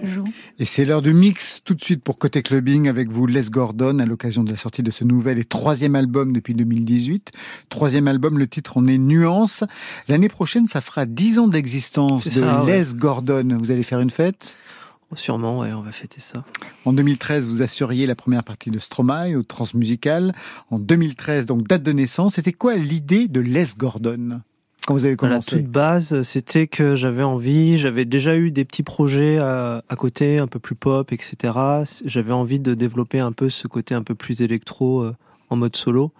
joues. 0.07 0.27
Et 0.59 0.65
c'est 0.65 0.85
l'heure 0.85 1.01
du 1.01 1.13
mix 1.13 1.61
tout 1.63 1.73
de 1.73 1.81
suite 1.81 2.03
pour 2.03 2.19
Côté 2.19 2.43
Clubbing 2.43 2.87
avec 2.87 3.09
vous, 3.09 3.25
Les 3.25 3.49
Gordon, 3.49 3.99
à 3.99 4.05
l'occasion 4.05 4.43
de 4.43 4.51
la 4.51 4.57
sortie 4.57 4.83
de 4.83 4.91
ce 4.91 5.03
nouvel 5.03 5.39
et 5.39 5.45
troisième 5.45 5.95
album 5.95 6.33
depuis 6.33 6.53
2018. 6.53 7.31
Troisième 7.69 8.07
album, 8.07 8.37
le 8.37 8.47
titre 8.47 8.73
on 8.75 8.87
est 8.87 8.97
Nuance. 8.97 9.63
L'année 10.07 10.29
prochaine, 10.29 10.67
ça 10.67 10.81
fera 10.81 11.05
dix 11.05 11.39
ans 11.39 11.47
d'existence 11.47 12.27
de 12.27 12.43
ouais. 12.43 12.79
Les 12.79 12.95
Gordon. 12.95 13.57
Vous 13.59 13.71
allez 13.71 13.83
faire 13.83 14.01
une 14.01 14.11
fête? 14.11 14.55
Sûrement, 15.15 15.59
ouais, 15.59 15.73
on 15.73 15.81
va 15.81 15.91
fêter 15.91 16.21
ça. 16.21 16.43
En 16.85 16.93
2013, 16.93 17.47
vous 17.47 17.61
assuriez 17.61 18.05
la 18.05 18.15
première 18.15 18.43
partie 18.43 18.69
de 18.69 18.77
Stromae 18.77 19.35
au 19.35 19.43
Transmusical. 19.43 20.35
En 20.69 20.79
2013, 20.79 21.47
donc 21.47 21.67
date 21.67 21.83
de 21.83 21.91
naissance. 21.91 22.35
C'était 22.35 22.53
quoi 22.53 22.75
l'idée 22.75 23.27
de 23.27 23.39
Les 23.39 23.65
Gordon? 23.77 24.41
Quand 24.85 24.93
vous 24.93 25.05
avez 25.05 25.09
À 25.09 25.11
la 25.13 25.17
commencé 25.17 25.57
toute 25.57 25.71
base, 25.71 26.21
c'était 26.21 26.67
que 26.67 26.95
j'avais 26.95 27.23
envie, 27.23 27.77
j'avais 27.77 28.05
déjà 28.05 28.35
eu 28.35 28.51
des 28.51 28.65
petits 28.65 28.83
projets 28.83 29.37
à, 29.37 29.83
à 29.89 29.95
côté, 29.95 30.37
un 30.37 30.47
peu 30.47 30.59
plus 30.59 30.75
pop, 30.75 31.11
etc. 31.11 31.53
J'avais 32.05 32.33
envie 32.33 32.59
de 32.59 32.73
développer 32.73 33.19
un 33.19 33.31
peu 33.31 33.49
ce 33.49 33.67
côté 33.67 33.93
un 33.95 34.03
peu 34.03 34.15
plus 34.15 34.41
électro 34.41 35.01
euh, 35.01 35.15
en 35.49 35.55
mode 35.55 35.75
solo. 35.75 36.11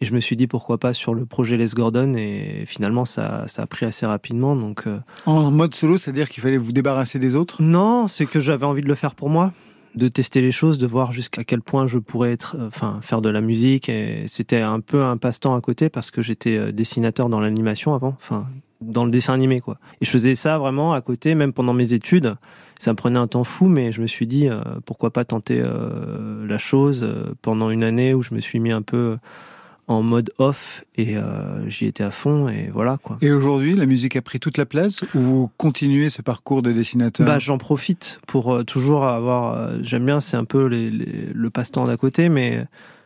Et 0.00 0.04
je 0.04 0.14
me 0.14 0.20
suis 0.20 0.36
dit 0.36 0.46
pourquoi 0.46 0.78
pas 0.78 0.92
sur 0.92 1.14
le 1.14 1.24
projet 1.24 1.56
Les 1.56 1.68
Gordon. 1.68 2.14
Et 2.14 2.64
finalement, 2.66 3.04
ça, 3.04 3.44
ça 3.46 3.62
a 3.62 3.66
pris 3.66 3.86
assez 3.86 4.04
rapidement. 4.04 4.54
Donc, 4.54 4.86
euh, 4.86 4.98
En 5.24 5.50
mode 5.50 5.74
solo, 5.74 5.96
c'est-à-dire 5.96 6.28
qu'il 6.28 6.42
fallait 6.42 6.58
vous 6.58 6.72
débarrasser 6.72 7.18
des 7.18 7.34
autres? 7.34 7.62
Non, 7.62 8.08
c'est 8.08 8.26
que 8.26 8.40
j'avais 8.40 8.66
envie 8.66 8.82
de 8.82 8.88
le 8.88 8.94
faire 8.94 9.14
pour 9.14 9.30
moi, 9.30 9.52
de 9.94 10.08
tester 10.08 10.42
les 10.42 10.52
choses, 10.52 10.76
de 10.76 10.86
voir 10.86 11.12
jusqu'à 11.12 11.44
quel 11.44 11.62
point 11.62 11.86
je 11.86 11.98
pourrais 11.98 12.32
être, 12.32 12.56
euh, 12.58 12.68
enfin, 12.68 12.98
faire 13.00 13.22
de 13.22 13.30
la 13.30 13.40
musique. 13.40 13.88
Et 13.88 14.24
c'était 14.26 14.60
un 14.60 14.80
peu 14.80 15.02
un 15.02 15.16
passe-temps 15.16 15.54
à 15.54 15.60
côté 15.62 15.88
parce 15.88 16.10
que 16.10 16.20
j'étais 16.20 16.56
euh, 16.56 16.72
dessinateur 16.72 17.30
dans 17.30 17.40
l'animation 17.40 17.94
avant, 17.94 18.14
enfin, 18.20 18.46
dans 18.82 19.06
le 19.06 19.10
dessin 19.10 19.32
animé, 19.32 19.60
quoi. 19.60 19.78
Et 20.02 20.04
je 20.04 20.10
faisais 20.10 20.34
ça 20.34 20.58
vraiment 20.58 20.92
à 20.92 21.00
côté, 21.00 21.34
même 21.34 21.54
pendant 21.54 21.72
mes 21.72 21.94
études. 21.94 22.34
Ça 22.78 22.90
me 22.90 22.96
prenait 22.96 23.18
un 23.18 23.26
temps 23.26 23.44
fou, 23.44 23.68
mais 23.68 23.92
je 23.92 24.02
me 24.02 24.06
suis 24.06 24.26
dit, 24.26 24.50
euh, 24.50 24.60
pourquoi 24.84 25.10
pas 25.10 25.24
tenter 25.24 25.62
la 25.62 26.58
chose 26.58 27.08
pendant 27.40 27.70
une 27.70 27.82
année 27.82 28.12
où 28.12 28.22
je 28.22 28.34
me 28.34 28.40
suis 28.40 28.60
mis 28.60 28.70
un 28.70 28.82
peu 28.82 29.16
en 29.88 30.02
mode 30.02 30.30
off 30.38 30.84
et 30.96 31.16
euh, 31.16 31.68
j'y 31.68 31.86
étais 31.86 32.02
à 32.02 32.10
fond 32.10 32.48
et 32.48 32.70
voilà 32.72 32.98
quoi. 33.02 33.18
Et 33.22 33.30
aujourd'hui, 33.30 33.76
la 33.76 33.86
musique 33.86 34.16
a 34.16 34.22
pris 34.22 34.40
toute 34.40 34.58
la 34.58 34.66
place 34.66 35.02
ou 35.14 35.20
vous 35.20 35.50
continuez 35.58 36.10
ce 36.10 36.22
parcours 36.22 36.62
de 36.62 36.72
dessinateur? 36.72 37.24
Bah, 37.26 37.38
j'en 37.38 37.56
profite 37.58 38.18
pour 38.26 38.52
euh, 38.52 38.64
toujours 38.64 39.04
avoir. 39.04 39.54
euh, 39.56 39.78
J'aime 39.82 40.04
bien, 40.06 40.20
c'est 40.20 40.36
un 40.36 40.44
peu 40.44 40.66
les- 40.66 40.90
les- 40.90 41.28
le 41.32 41.50
passe-temps 41.50 41.84
d'à 41.84 41.96
côté, 41.96 42.28
mais 42.28 42.64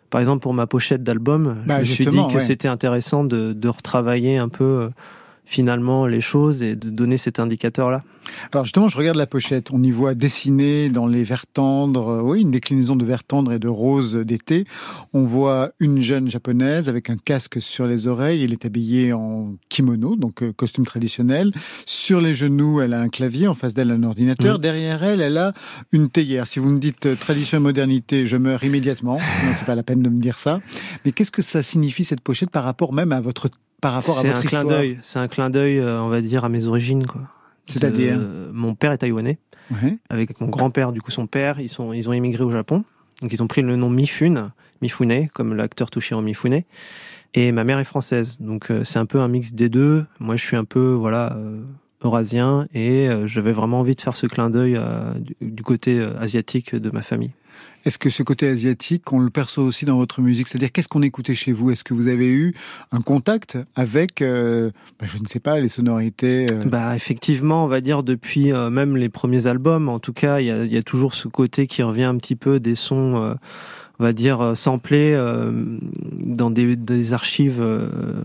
par 0.09 0.21
exemple 0.23 0.43
pour 0.43 0.55
ma 0.55 0.67
pochette 0.67 1.03
d'album, 1.03 1.57
Bah, 1.67 1.77
je 1.85 1.91
me 1.91 1.95
suis 1.95 2.07
dit 2.07 2.17
que 2.29 2.35
ouais. 2.35 2.41
c'était 2.41 2.69
intéressant 2.69 3.25
de, 3.25 3.53
de 3.53 3.69
retravailler 3.69 4.39
un 4.39 4.49
peu 4.49 4.91
finalement 5.51 6.07
les 6.07 6.21
choses 6.21 6.63
et 6.63 6.77
de 6.77 6.91
donner 6.91 7.19
cet 7.19 7.41
indicateur-là. 7.41 8.05
Alors 8.53 8.65
justement, 8.65 8.87
je 8.87 8.97
regarde 8.97 9.17
la 9.17 9.27
pochette. 9.27 9.73
On 9.73 9.83
y 9.83 9.91
voit 9.91 10.15
dessiné 10.15 10.91
dans 10.91 11.09
les 11.09 11.25
verts 11.25 11.49
tendres, 11.49 12.09
euh, 12.09 12.23
oui, 12.23 12.43
une 12.43 12.53
déclinaison 12.53 12.95
de 12.95 13.05
vert 13.05 13.25
tendre 13.25 13.53
et 13.53 13.59
de 13.59 13.67
rose 13.67 14.15
d'été. 14.15 14.65
On 15.13 15.25
voit 15.25 15.73
une 15.81 16.01
jeune 16.01 16.31
japonaise 16.31 16.89
avec 16.89 17.11
un 17.11 17.17
casque 17.17 17.61
sur 17.61 17.89
les 17.89 18.07
oreilles. 18.07 18.45
Elle 18.45 18.53
est 18.53 18.65
habillée 18.65 19.13
en 19.13 19.57
kimono, 19.69 20.15
donc 20.15 20.45
euh, 20.45 20.53
costume 20.53 20.87
traditionnel. 20.87 21.51
Sur 21.85 22.21
les 22.21 22.33
genoux, 22.33 22.81
elle 22.81 22.95
a 22.95 23.01
un 23.01 23.09
clavier. 23.09 23.49
En 23.49 23.55
face 23.55 23.75
d'elle, 23.75 23.91
un 23.91 24.05
ordinateur. 24.05 24.55
Mhm. 24.55 24.63
Derrière 24.63 25.03
elle, 25.03 25.21
elle 25.21 25.37
a 25.37 25.53
une 25.91 26.11
théière. 26.11 26.47
Si 26.47 26.61
vous 26.61 26.71
me 26.71 26.79
dites 26.79 27.07
euh, 27.07 27.17
tradition 27.17 27.59
et 27.59 27.61
modernité, 27.61 28.25
je 28.25 28.37
meurs 28.37 28.63
immédiatement. 28.63 29.17
non, 29.17 29.53
c'est 29.59 29.67
pas 29.67 29.75
la 29.75 29.83
peine 29.83 30.03
de 30.03 30.11
me 30.11 30.21
dire 30.21 30.39
ça. 30.39 30.61
Mais 31.05 31.11
qu'est-ce 31.11 31.33
que 31.33 31.43
ça 31.43 31.65
signifie 31.65 32.05
cette 32.05 32.21
pochette 32.21 32.51
par 32.51 32.63
rapport 32.63 32.93
même 32.93 33.11
à 33.11 33.21
votre 33.21 33.49
par 33.81 33.93
rapport 33.93 34.19
à 34.19 34.23
C'est 34.23 34.29
votre 34.29 34.47
un 34.47 34.49
clin 34.49 34.65
d'œil, 34.65 34.99
c'est 35.03 35.19
un 35.19 35.29
clin 35.29 35.51
d'œil, 35.51 35.79
euh, 35.79 36.01
on 36.01 36.09
va 36.09 36.21
dire, 36.21 36.45
à 36.45 36.49
mes 36.49 36.67
origines 36.67 37.07
quoi. 37.07 37.23
C'est-à-dire 37.67 38.19
mon 38.53 38.75
père 38.75 38.93
est 38.93 38.99
taïwanais. 38.99 39.39
Ouais. 39.71 39.99
avec 40.09 40.41
mon 40.41 40.49
grand-père, 40.49 40.91
du 40.91 41.01
coup 41.01 41.13
son 41.13 41.29
père, 41.29 41.61
ils, 41.61 41.69
sont, 41.69 41.93
ils 41.93 42.09
ont 42.09 42.13
immigré 42.13 42.43
au 42.43 42.51
Japon. 42.51 42.85
Donc 43.23 43.33
ils 43.33 43.43
ont 43.43 43.47
pris 43.47 43.63
le 43.63 43.77
nom 43.77 43.89
Mifune, 43.89 44.51
Mifune, 44.83 45.29
comme 45.29 45.55
l'acteur 45.55 45.91
Toshiro 45.91 46.21
Mifune. 46.21 46.63
Et 47.35 47.53
ma 47.53 47.65
mère 47.65 47.79
est 47.79 47.85
française. 47.85 48.37
Donc 48.41 48.71
euh, 48.71 48.83
c'est 48.85 48.99
un 48.99 49.07
peu 49.07 49.21
un 49.21 49.29
mix 49.29 49.53
des 49.53 49.69
deux. 49.69 50.05
Moi 50.19 50.37
je 50.37 50.45
suis 50.45 50.57
un 50.57 50.65
peu 50.65 50.93
voilà 50.93 51.35
euh, 51.37 51.63
eurasien 52.03 52.67
et 52.75 53.09
euh, 53.09 53.27
j'avais 53.27 53.53
vraiment 53.53 53.81
envie 53.81 53.95
de 53.95 54.01
faire 54.01 54.17
ce 54.17 54.27
clin 54.27 54.51
d'œil 54.51 54.77
euh, 54.79 55.13
du, 55.41 55.63
côté 55.63 55.99
euh, 55.99 56.19
asiatique 56.19 56.75
de 56.75 56.91
ma 56.91 57.03
famille. 57.03 57.33
Est-ce 57.87 57.99
que 57.99 58.11
ce 58.11 58.23
côté 58.23 58.47
asiatique, 58.47 59.11
on 59.13 59.19
le 59.21 59.31
perçoit 59.31 59.65
aussi 59.65 59.87
dans 59.87 59.97
votre 59.97 60.21
musique? 60.21 60.49
C'est-à-dire, 60.49 60.71
qu'est-ce 60.71 60.89
qu'on 60.89 61.03
écoutait 61.03 61.35
chez 61.35 61.53
vous? 61.53 61.71
Est-ce 61.71 61.83
que 61.83 61.95
vous 61.95 62.09
avez 62.09 62.29
eu 62.29 62.55
un 62.93 63.01
contact 63.01 63.57
avec, 63.75 64.21
euh, 64.21 64.71
bah, 64.99 65.07
je 65.09 65.21
ne 65.21 65.27
sais 65.27 65.41
pas, 65.41 65.59
les 65.61 65.69
sonorités 65.69 66.47
euh, 66.53 66.65
Bah 66.67 66.95
effectivement, 66.95 67.65
on 67.65 67.69
va 67.69 67.81
dire 67.81 68.03
depuis 68.03 68.53
euh, 68.53 68.69
même 68.69 68.97
les 68.97 69.09
premiers 69.09 69.47
albums, 69.47 69.89
en 69.89 69.99
tout 69.99 70.13
cas, 70.13 70.41
il 70.41 70.47
y 70.47 70.51
a, 70.51 70.65
il 70.65 70.73
y 70.73 70.77
a 70.77 70.83
toujours 70.83 71.15
ce 71.15 71.29
côté 71.29 71.67
qui 71.67 71.83
revient 71.83 72.05
un 72.05 72.17
petit 72.17 72.37
peu 72.37 72.61
des 72.61 72.75
sons, 72.75 73.37
on 74.01 74.03
va 74.03 74.13
dire, 74.15 74.53
samplés 74.55 75.13
euh, 75.15 75.79
dans 76.25 76.51
des, 76.51 76.75
des 76.75 77.13
archives 77.13 77.61
euh, 77.61 78.25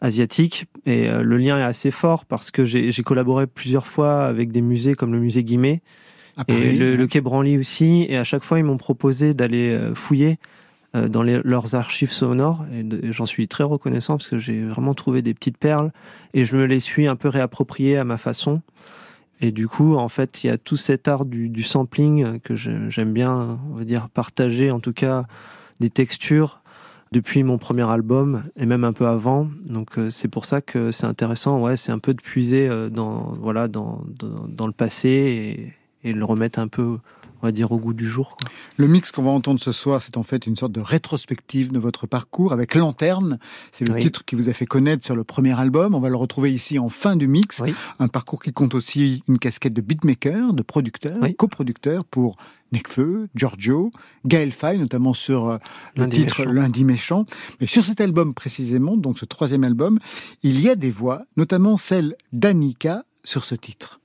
asiatiques. 0.00 0.66
Et 0.84 1.08
euh, 1.08 1.22
le 1.22 1.36
lien 1.36 1.58
est 1.58 1.62
assez 1.62 1.90
fort 1.90 2.24
parce 2.24 2.50
que 2.50 2.64
j'ai 2.64 2.92
collaboré 3.02 3.46
plusieurs 3.46 3.86
fois 3.86 4.26
avec 4.26 4.52
des 4.52 4.60
musées 4.60 4.94
comme 4.94 5.12
le 5.12 5.20
musée 5.20 5.44
Guimet 5.44 5.82
et 6.48 6.72
le, 6.72 6.90
ouais. 6.90 6.96
le 6.96 7.06
Quai 7.06 7.20
Branly 7.20 7.58
aussi. 7.58 8.06
Et 8.08 8.16
à 8.16 8.24
chaque 8.24 8.44
fois, 8.44 8.58
ils 8.58 8.64
m'ont 8.64 8.76
proposé 8.76 9.32
d'aller 9.32 9.70
euh, 9.70 9.94
fouiller 9.94 10.38
euh, 10.94 11.08
dans 11.08 11.22
les- 11.22 11.40
leurs 11.42 11.74
archives 11.74 12.12
sonores. 12.12 12.64
Et, 12.72 13.12
j'en 13.12 13.26
suis 13.26 13.48
très 13.48 13.64
reconnaissant 13.64 14.16
parce 14.16 14.28
que 14.28 14.38
j'ai 14.38 14.62
vraiment 14.62 14.94
trouvé 14.94 15.22
des 15.22 15.34
petites 15.34 15.58
perles. 15.58 15.92
Et 16.34 16.44
je 16.44 16.56
me 16.56 16.64
les 16.64 16.80
suis 16.80 17.06
un 17.06 17.16
peu 17.16 17.28
réappropriées 17.28 17.96
à 17.96 18.04
ma 18.04 18.18
façon. 18.18 18.60
Et 19.40 19.50
du 19.50 19.68
coup, 19.68 19.96
en 19.96 20.08
fait, 20.08 20.44
il 20.44 20.46
y 20.46 20.50
a 20.50 20.56
tout 20.56 20.78
cet 20.78 21.08
art 21.08 21.26
du, 21.26 21.50
du 21.50 21.62
sampling 21.62 22.40
que 22.40 22.56
j'aime 22.56 23.12
bien, 23.12 23.58
on 23.70 23.76
va 23.76 23.84
dire, 23.84 24.08
partager, 24.08 24.70
en 24.70 24.80
tout 24.80 24.94
cas, 24.94 25.24
des 25.78 25.90
textures 25.90 26.62
depuis 27.12 27.42
mon 27.42 27.58
premier 27.58 27.88
album 27.88 28.44
et 28.56 28.66
même 28.66 28.84
un 28.84 28.92
peu 28.92 29.06
avant. 29.06 29.48
Donc 29.64 29.98
euh, 29.98 30.10
c'est 30.10 30.28
pour 30.28 30.44
ça 30.44 30.60
que 30.60 30.90
c'est 30.90 31.06
intéressant. 31.06 31.60
Ouais, 31.60 31.76
c'est 31.76 31.92
un 31.92 31.98
peu 31.98 32.14
de 32.14 32.20
puiser 32.20 32.68
euh, 32.68 32.88
dans 32.88 33.34
voilà 33.40 33.68
dans, 33.68 34.04
dans, 34.48 34.66
le 34.66 34.72
passé 34.72 35.74
et 36.04 36.12
le 36.12 36.24
remettre 36.24 36.58
un 36.58 36.68
peu, 36.68 36.98
on 37.42 37.46
va 37.46 37.52
dire, 37.52 37.70
au 37.72 37.78
goût 37.78 37.92
du 37.94 38.06
jour. 38.08 38.36
quoi. 38.40 38.48
Le 38.76 38.86
mix 38.88 39.12
qu'on 39.12 39.22
va 39.22 39.30
entendre 39.30 39.60
ce 39.60 39.72
soir, 39.72 40.02
c'est 40.02 40.16
en 40.16 40.22
fait 40.22 40.46
une 40.46 40.56
sorte 40.56 40.72
de 40.72 40.80
rétrospective 40.80 41.72
de 41.72 41.78
votre 41.78 42.06
parcours 42.06 42.52
avec 42.52 42.74
Lanterne. 42.74 43.38
C'est 43.72 43.86
le 43.86 43.94
Oui. 43.94 44.00
titre 44.00 44.24
qui 44.24 44.34
vous 44.36 44.48
a 44.48 44.52
fait 44.52 44.66
connaître 44.66 45.04
sur 45.04 45.16
le 45.16 45.24
premier 45.24 45.58
album. 45.58 45.94
On 45.94 46.00
va 46.00 46.08
le 46.08 46.16
retrouver 46.16 46.52
ici 46.52 46.78
en 46.78 46.88
fin 46.88 47.16
du 47.16 47.28
mix. 47.28 47.60
Oui. 47.64 47.74
Un 47.98 48.08
parcours 48.08 48.42
qui 48.42 48.52
compte 48.52 48.74
aussi 48.74 49.22
une 49.28 49.38
casquette 49.38 49.72
de 49.74 49.80
beatmaker, 49.80 50.52
de 50.52 50.62
producteur, 50.62 51.18
Oui. 51.22 51.34
coproducteur 51.36 52.04
pour 52.04 52.36
Necfeu, 52.72 53.28
Giorgio, 53.36 53.90
Gaël 54.24 54.50
Faye, 54.50 54.78
notamment 54.78 55.14
sur 55.14 55.48
euh, 55.48 55.58
le 55.94 56.02
Lundi 56.02 56.20
titre 56.22 56.40
Méchant. 56.40 56.52
Lundi 56.52 56.84
Méchant. 56.84 57.26
Mais 57.60 57.66
sur 57.68 57.84
cet 57.84 58.00
album 58.00 58.34
précisément, 58.34 58.96
donc 58.96 59.18
ce 59.18 59.24
troisième 59.24 59.62
album, 59.62 60.00
il 60.42 60.60
y 60.60 60.68
a 60.68 60.74
des 60.74 60.90
voix, 60.90 61.22
notamment 61.36 61.76
celle 61.76 62.16
d'Annika 62.32 63.04
sur 63.22 63.44
ce 63.44 63.54
titre. 63.54 64.00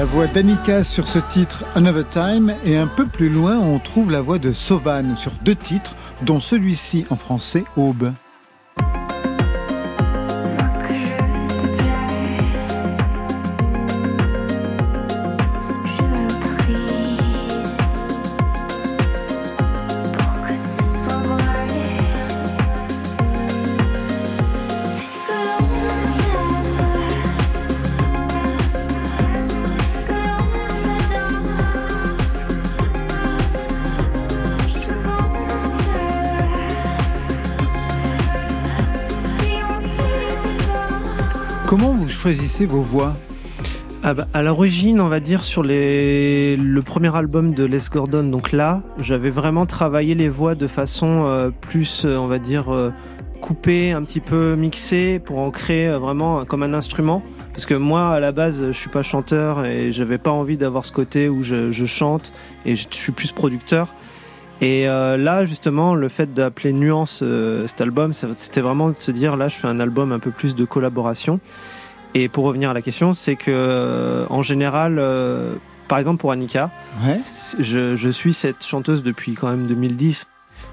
La 0.00 0.06
voix 0.06 0.26
d'Annika 0.26 0.82
sur 0.82 1.06
ce 1.06 1.18
titre 1.18 1.62
Another 1.74 2.08
Time 2.08 2.54
et 2.64 2.78
un 2.78 2.86
peu 2.86 3.04
plus 3.04 3.28
loin 3.28 3.58
on 3.58 3.78
trouve 3.78 4.10
la 4.10 4.22
voix 4.22 4.38
de 4.38 4.50
Sauvane 4.50 5.14
sur 5.14 5.32
deux 5.44 5.54
titres 5.54 5.94
dont 6.22 6.40
celui-ci 6.40 7.04
en 7.10 7.16
français 7.16 7.64
Aube. 7.76 8.10
Choisissez 42.30 42.64
vos 42.64 42.82
voix 42.82 43.16
Ah 44.04 44.14
bah, 44.14 44.28
à 44.34 44.42
l'origine, 44.42 45.00
on 45.00 45.08
va 45.08 45.18
dire, 45.18 45.42
sur 45.42 45.64
le 45.64 46.80
premier 46.80 47.12
album 47.16 47.54
de 47.54 47.64
Les 47.64 47.80
Gordon, 47.90 48.22
donc 48.22 48.52
là, 48.52 48.82
j'avais 49.00 49.30
vraiment 49.30 49.66
travaillé 49.66 50.14
les 50.14 50.28
voix 50.28 50.54
de 50.54 50.68
façon 50.68 51.24
euh, 51.24 51.50
plus, 51.50 52.04
euh, 52.04 52.16
on 52.16 52.28
va 52.28 52.38
dire, 52.38 52.72
euh, 52.72 52.92
coupée, 53.40 53.90
un 53.90 54.04
petit 54.04 54.20
peu 54.20 54.54
mixée, 54.54 55.18
pour 55.18 55.40
en 55.40 55.50
créer 55.50 55.88
vraiment 55.90 56.44
comme 56.44 56.62
un 56.62 56.72
instrument. 56.72 57.20
Parce 57.52 57.66
que 57.66 57.74
moi, 57.74 58.10
à 58.10 58.20
la 58.20 58.30
base, 58.30 58.64
je 58.64 58.78
suis 58.78 58.90
pas 58.90 59.02
chanteur 59.02 59.64
et 59.66 59.90
j'avais 59.90 60.18
pas 60.18 60.30
envie 60.30 60.56
d'avoir 60.56 60.84
ce 60.84 60.92
côté 60.92 61.28
où 61.28 61.42
je, 61.42 61.84
chante 61.84 62.32
et 62.64 62.76
je, 62.76 62.86
je 62.88 62.96
suis 62.96 63.12
plus 63.12 63.32
producteur. 63.32 63.88
Et 64.60 64.84
là, 64.84 65.46
justement, 65.46 65.96
le 65.96 66.08
fait 66.08 66.32
d'appeler 66.32 66.72
Nuance 66.74 67.24
cet 67.66 67.80
album, 67.80 68.12
c'était 68.12 68.60
vraiment 68.60 68.90
de 68.90 68.94
se 68.94 69.10
dire 69.10 69.36
là, 69.36 69.48
je 69.48 69.56
fais 69.56 69.66
un 69.66 69.80
album 69.80 70.12
un 70.12 70.18
peu 70.20 70.30
plus 70.30 70.54
de 70.54 70.64
collaboration. 70.66 71.40
Et 72.14 72.28
pour 72.28 72.44
revenir 72.44 72.70
à 72.70 72.74
la 72.74 72.82
question, 72.82 73.14
c'est 73.14 73.36
que 73.36 73.50
euh, 73.50 74.26
en 74.30 74.42
général, 74.42 74.96
euh, 74.98 75.54
par 75.88 75.98
exemple 75.98 76.18
pour 76.20 76.32
Annika, 76.32 76.70
Ouais. 77.04 77.20
je, 77.58 77.96
je 77.96 78.10
suis 78.10 78.34
cette 78.34 78.64
chanteuse 78.64 79.02
depuis 79.02 79.34
quand 79.34 79.48
même 79.48 79.66
2010. 79.66 80.26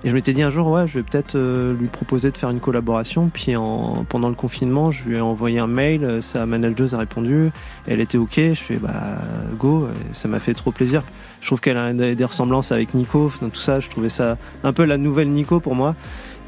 Et 0.03 0.09
je 0.09 0.13
m'étais 0.13 0.33
dit 0.33 0.43
un 0.43 0.51
jour, 0.51 0.67
ouais, 0.67 0.85
je 0.87 0.99
vais 0.99 1.03
peut-être 1.03 1.35
euh, 1.35 1.73
lui 1.73 1.87
proposer 1.87 2.29
de 2.29 2.37
faire 2.37 2.49
une 2.51 2.59
collaboration. 2.59 3.29
Puis 3.33 3.55
en, 3.55 4.05
pendant 4.07 4.29
le 4.29 4.35
confinement, 4.35 4.91
je 4.91 5.03
lui 5.05 5.15
ai 5.15 5.21
envoyé 5.21 5.57
un 5.59 5.67
mail, 5.67 6.03
euh, 6.03 6.21
sa 6.21 6.45
manageuse 6.45 6.93
a 6.93 6.99
répondu, 6.99 7.49
elle 7.87 7.99
était 7.99 8.17
ok. 8.17 8.35
Je 8.35 8.53
fais 8.53 8.75
bah 8.75 9.17
go, 9.57 9.87
et 9.87 10.13
ça 10.13 10.27
m'a 10.27 10.39
fait 10.39 10.53
trop 10.53 10.71
plaisir. 10.71 11.03
Je 11.41 11.47
trouve 11.47 11.61
qu'elle 11.61 11.77
a 11.77 11.93
des, 11.93 12.25
ressemblances 12.25 12.71
avec 12.71 12.93
Nico, 12.93 13.31
tout 13.39 13.55
ça. 13.55 13.79
Je 13.79 13.89
trouvais 13.89 14.09
ça 14.09 14.37
un 14.63 14.73
peu 14.73 14.83
la 14.83 14.97
nouvelle 14.97 15.29
Nico 15.29 15.59
pour 15.59 15.75
moi. 15.75 15.95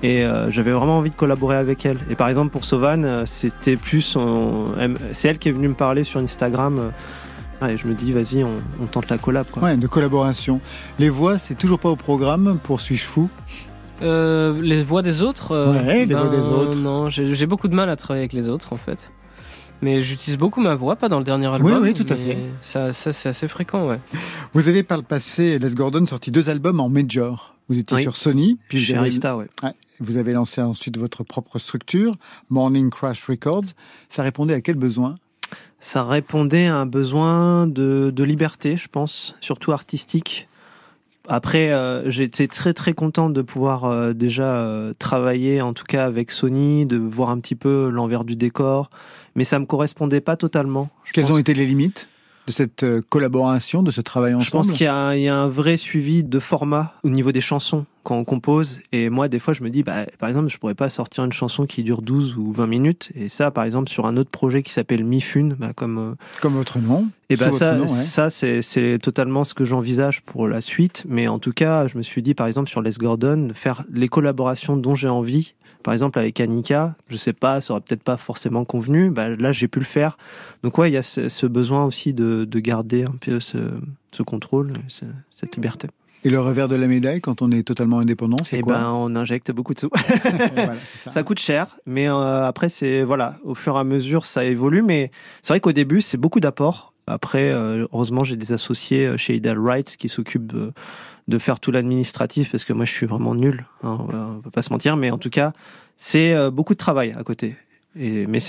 Et 0.01 0.23
euh, 0.23 0.49
j'avais 0.49 0.71
vraiment 0.71 0.97
envie 0.99 1.09
de 1.09 1.15
collaborer 1.15 1.57
avec 1.57 1.85
elle. 1.85 1.97
Et 2.09 2.15
par 2.15 2.29
exemple 2.29 2.51
pour 2.51 2.63
Sovan, 2.65 3.03
euh, 3.03 3.23
c'était 3.25 3.75
plus, 3.75 4.17
c'est 5.11 5.27
elle 5.27 5.37
qui 5.39 5.49
est 5.49 5.51
venue 5.51 5.67
me 5.67 5.73
parler 5.73 6.03
sur 6.05 6.19
Instagram. 6.21 6.79
euh, 6.79 7.65
ouais, 7.65 7.73
et 7.73 7.77
je 7.77 7.85
me 7.87 7.93
dis, 7.93 8.13
vas-y, 8.13 8.43
on, 8.43 8.53
on 8.81 8.85
tente 8.85 9.09
la 9.09 9.17
collab. 9.17 9.47
Quoi. 9.51 9.61
Ouais, 9.63 9.75
de 9.77 9.87
collaboration. 9.87 10.61
Les 10.99 11.09
voix, 11.09 11.37
c'est 11.37 11.55
toujours 11.55 11.79
pas 11.79 11.89
au 11.89 11.97
programme 11.97 12.59
pour 12.63 12.79
Suis-je 12.79 13.05
fou? 13.05 13.29
Euh, 14.01 14.57
les 14.61 14.81
voix 14.81 15.01
des 15.01 15.21
autres 15.21 15.51
euh, 15.51 15.73
Ouais, 15.73 16.05
les 16.05 16.15
voix 16.15 16.29
des 16.29 16.47
autres. 16.47 16.77
Non, 16.77 17.09
j'ai 17.09 17.45
beaucoup 17.45 17.67
de 17.67 17.75
mal 17.75 17.89
à 17.89 17.97
travailler 17.97 18.21
avec 18.23 18.31
les 18.33 18.47
autres 18.49 18.71
en 18.71 18.77
fait. 18.77 19.11
Mais 19.81 20.01
j'utilise 20.01 20.37
beaucoup 20.37 20.59
ma 20.61 20.75
voix, 20.75 20.95
pas 20.97 21.07
dans 21.09 21.19
le 21.19 21.23
dernier 21.25 21.47
album. 21.47 21.79
oui, 21.81 21.93
tout 21.93 22.05
à 22.09 22.15
fait. 22.15 22.37
Ça, 22.61 22.91
ça 22.93 23.11
c'est 23.13 23.29
assez 23.29 23.47
fréquent, 23.49 23.87
ouais. 23.87 23.99
Vous 24.53 24.67
avez 24.69 24.83
par 24.83 24.97
le 24.97 25.03
passé, 25.03 25.59
Les 25.59 25.73
Gordon, 25.73 26.05
sorti 26.05 26.31
deux 26.31 26.49
albums 26.49 26.79
en 26.79 26.87
major. 26.89 27.55
Vous 27.69 27.77
étiez 27.77 27.97
Oui. 27.97 28.03
sur 28.03 28.15
Sony, 28.15 28.57
puis 28.69 28.79
Chez 28.79 28.95
Arista, 28.95 29.35
ouais. 29.37 29.47
Vous 29.99 30.17
avez 30.17 30.33
lancé 30.33 30.61
ensuite 30.61 30.97
votre 30.97 31.23
propre 31.23 31.59
structure, 31.59 32.15
Morning 32.49 32.89
Crash 32.89 33.23
Records. 33.25 33.65
Ça 34.07 34.23
répondait 34.23 34.53
à 34.53 34.61
quel 34.61 34.75
besoin? 34.75 35.15
Ça 35.79 36.03
répondait 36.03 36.67
à 36.67 36.75
un 36.75 36.85
besoin 36.85 37.67
de, 37.67 38.11
de 38.13 38.23
liberté, 38.23 38.77
je 38.77 38.87
pense, 38.87 39.35
surtout 39.41 39.71
artistique. 39.71 40.47
Après, 41.27 41.71
euh, 41.71 42.09
j'étais 42.09 42.47
très 42.47 42.73
très 42.73 42.93
content 42.93 43.29
de 43.29 43.41
pouvoir 43.43 43.85
euh, 43.85 44.13
déjà 44.13 44.55
euh, 44.55 44.93
travailler, 44.97 45.61
en 45.61 45.73
tout 45.73 45.83
cas 45.83 46.05
avec 46.05 46.31
Sony, 46.31 46.87
de 46.87 46.97
voir 46.97 47.29
un 47.29 47.39
petit 47.39 47.55
peu 47.55 47.89
l'envers 47.89 48.23
du 48.23 48.35
décor, 48.35 48.89
mais 49.35 49.43
ça 49.43 49.59
me 49.59 49.65
correspondait 49.65 50.21
pas 50.21 50.37
totalement. 50.37 50.89
Quelles 51.13 51.25
pense 51.25 51.33
ont 51.33 51.37
été 51.37 51.53
les 51.53 51.67
limites? 51.67 52.09
De 52.49 52.53
cette 52.53 52.81
euh, 52.81 53.01
collaboration, 53.07 53.83
de 53.83 53.91
ce 53.91 54.01
travail 54.01 54.33
ensemble 54.33 54.45
Je 54.45 54.51
pense 54.69 54.71
qu'il 54.71 54.85
y, 54.85 54.87
a 54.87 54.95
un- 54.95 55.13
il 55.15 55.21
y 55.21 55.27
a 55.29 55.35
un 55.37 55.47
vrai 55.47 55.77
suivi 55.77 56.23
de 56.23 56.39
format 56.39 56.93
au 57.03 57.09
niveau 57.09 57.31
des 57.31 57.41
chansons 57.41 57.85
quand 58.01 58.17
on 58.17 58.23
compose. 58.23 58.79
Et 58.91 59.09
moi, 59.11 59.27
des 59.27 59.37
fois, 59.37 59.53
je 59.53 59.61
me 59.61 59.69
dis, 59.69 59.83
bah, 59.83 60.07
par 60.17 60.29
exemple, 60.29 60.49
je 60.49 60.57
pourrais 60.57 60.73
pas 60.73 60.89
sortir 60.89 61.23
une 61.25 61.31
chanson 61.31 61.67
qui 61.67 61.83
dure 61.83 62.01
12 62.01 62.35
ou 62.37 62.51
20 62.51 62.65
minutes. 62.65 63.11
Et 63.13 63.29
ça, 63.29 63.51
par 63.51 63.65
exemple, 63.65 63.87
sur 63.89 64.07
un 64.07 64.17
autre 64.17 64.31
projet 64.31 64.63
qui 64.63 64.73
s'appelle 64.73 65.03
Mifune, 65.03 65.53
bah, 65.59 65.73
comme. 65.75 65.97
euh, 65.99 66.15
Comme 66.41 66.53
votre 66.55 66.79
nom. 66.79 67.07
et 67.29 67.35
bah, 67.35 67.45
votre 67.45 67.57
ça, 67.59 67.75
nom, 67.75 67.83
ouais. 67.83 67.87
ça 67.87 68.31
c'est, 68.31 68.63
c'est 68.63 68.97
totalement 68.99 69.43
ce 69.43 69.53
que 69.53 69.63
j'envisage 69.63 70.21
pour 70.23 70.47
la 70.47 70.59
suite. 70.61 71.03
Mais 71.07 71.27
en 71.27 71.37
tout 71.37 71.53
cas, 71.53 71.85
je 71.85 71.97
me 71.97 72.01
suis 72.01 72.23
dit, 72.23 72.33
par 72.33 72.47
exemple, 72.47 72.67
sur 72.69 72.81
Les 72.81 72.91
Gordon, 72.97 73.49
faire 73.53 73.83
les 73.93 74.07
collaborations 74.07 74.75
dont 74.75 74.95
j'ai 74.95 75.09
envie. 75.09 75.53
Par 75.83 75.93
exemple, 75.93 76.19
avec 76.19 76.39
Annika, 76.41 76.95
je 77.09 77.15
sais 77.17 77.33
pas, 77.33 77.61
ça 77.61 77.73
aurait 77.73 77.81
peut-être 77.81 78.03
pas 78.03 78.17
forcément 78.17 78.65
convenu. 78.65 79.09
Bah, 79.09 79.29
là, 79.29 79.51
j'ai 79.51 79.67
pu 79.67 79.79
le 79.79 79.85
faire. 79.85 80.17
Donc, 80.63 80.77
ouais, 80.77 80.89
il 80.89 80.93
y 80.93 80.97
a 80.97 81.01
ce, 81.01 81.29
ce 81.29 81.45
besoin 81.45 81.85
aussi 81.85 82.13
de, 82.13 82.45
de 82.45 82.59
garder 82.59 83.03
un 83.03 83.15
peu 83.19 83.39
ce, 83.39 83.57
ce 84.11 84.21
contrôle, 84.23 84.73
ce- 84.89 85.05
cette 85.31 85.55
liberté. 85.55 85.87
Et 86.25 86.29
le 86.29 86.41
revers 86.41 86.67
de 86.67 86.75
la 86.75 86.87
médaille, 86.87 87.21
quand 87.21 87.41
on 87.41 87.49
est 87.49 87.63
totalement 87.63 87.99
indépendant, 87.99 88.35
c'est 88.43 88.57
Et 88.57 88.61
quoi 88.61 88.77
ben, 88.77 88.91
on 88.93 89.15
injecte 89.15 89.51
beaucoup 89.53 89.73
de 89.73 89.79
sous. 89.79 89.89
Voilà, 90.53 90.73
c'est 90.85 90.97
ça. 90.97 91.11
Ça 91.13 91.23
coûte 91.23 91.39
cher, 91.39 91.77
mais 91.85 92.09
euh, 92.09 92.45
après, 92.45 92.67
c'est 92.67 93.03
voilà, 93.03 93.37
au 93.45 93.55
fur 93.55 93.77
et 93.77 93.79
à 93.79 93.83
mesure, 93.85 94.25
ça 94.25 94.43
évolue. 94.43 94.81
Mais 94.81 95.11
c'est 95.41 95.53
vrai 95.53 95.61
qu'au 95.61 95.71
début, 95.71 96.01
c'est 96.01 96.17
beaucoup 96.17 96.41
d'apports. 96.41 96.91
Après, 97.09 97.49
euh, 97.49 97.87
heureusement, 97.91 98.23
j'ai 98.23 98.35
des 98.35 98.53
associés 98.53 99.05
euh, 99.05 99.17
chez 99.17 99.35
Ideal 99.35 99.59
Right 99.59 99.97
qui 99.97 100.09
s'occupent 100.09 100.47
de, 100.47 101.37
faire 101.39 101.59
tout 101.59 101.71
l'administratif 101.71 102.51
parce 102.51 102.63
que 102.63 102.73
moi, 102.73 102.85
je 102.85 102.91
suis 102.91 103.05
vraiment 103.05 103.35
nul. 103.35 103.65
hein, 103.83 103.97
on 104.11 104.41
peut 104.41 104.51
pas 104.51 104.61
se 104.61 104.71
mentir, 104.71 104.95
mais 104.95 105.11
en 105.11 105.17
tout 105.17 105.29
cas, 105.29 105.53
c'est 105.97 106.33
euh, 106.33 106.51
beaucoup 106.51 106.73
de 106.73 106.79
travail 106.79 107.13
à 107.17 107.23
côté. 107.23 107.55
Et, 107.95 108.25
mais 108.27 108.39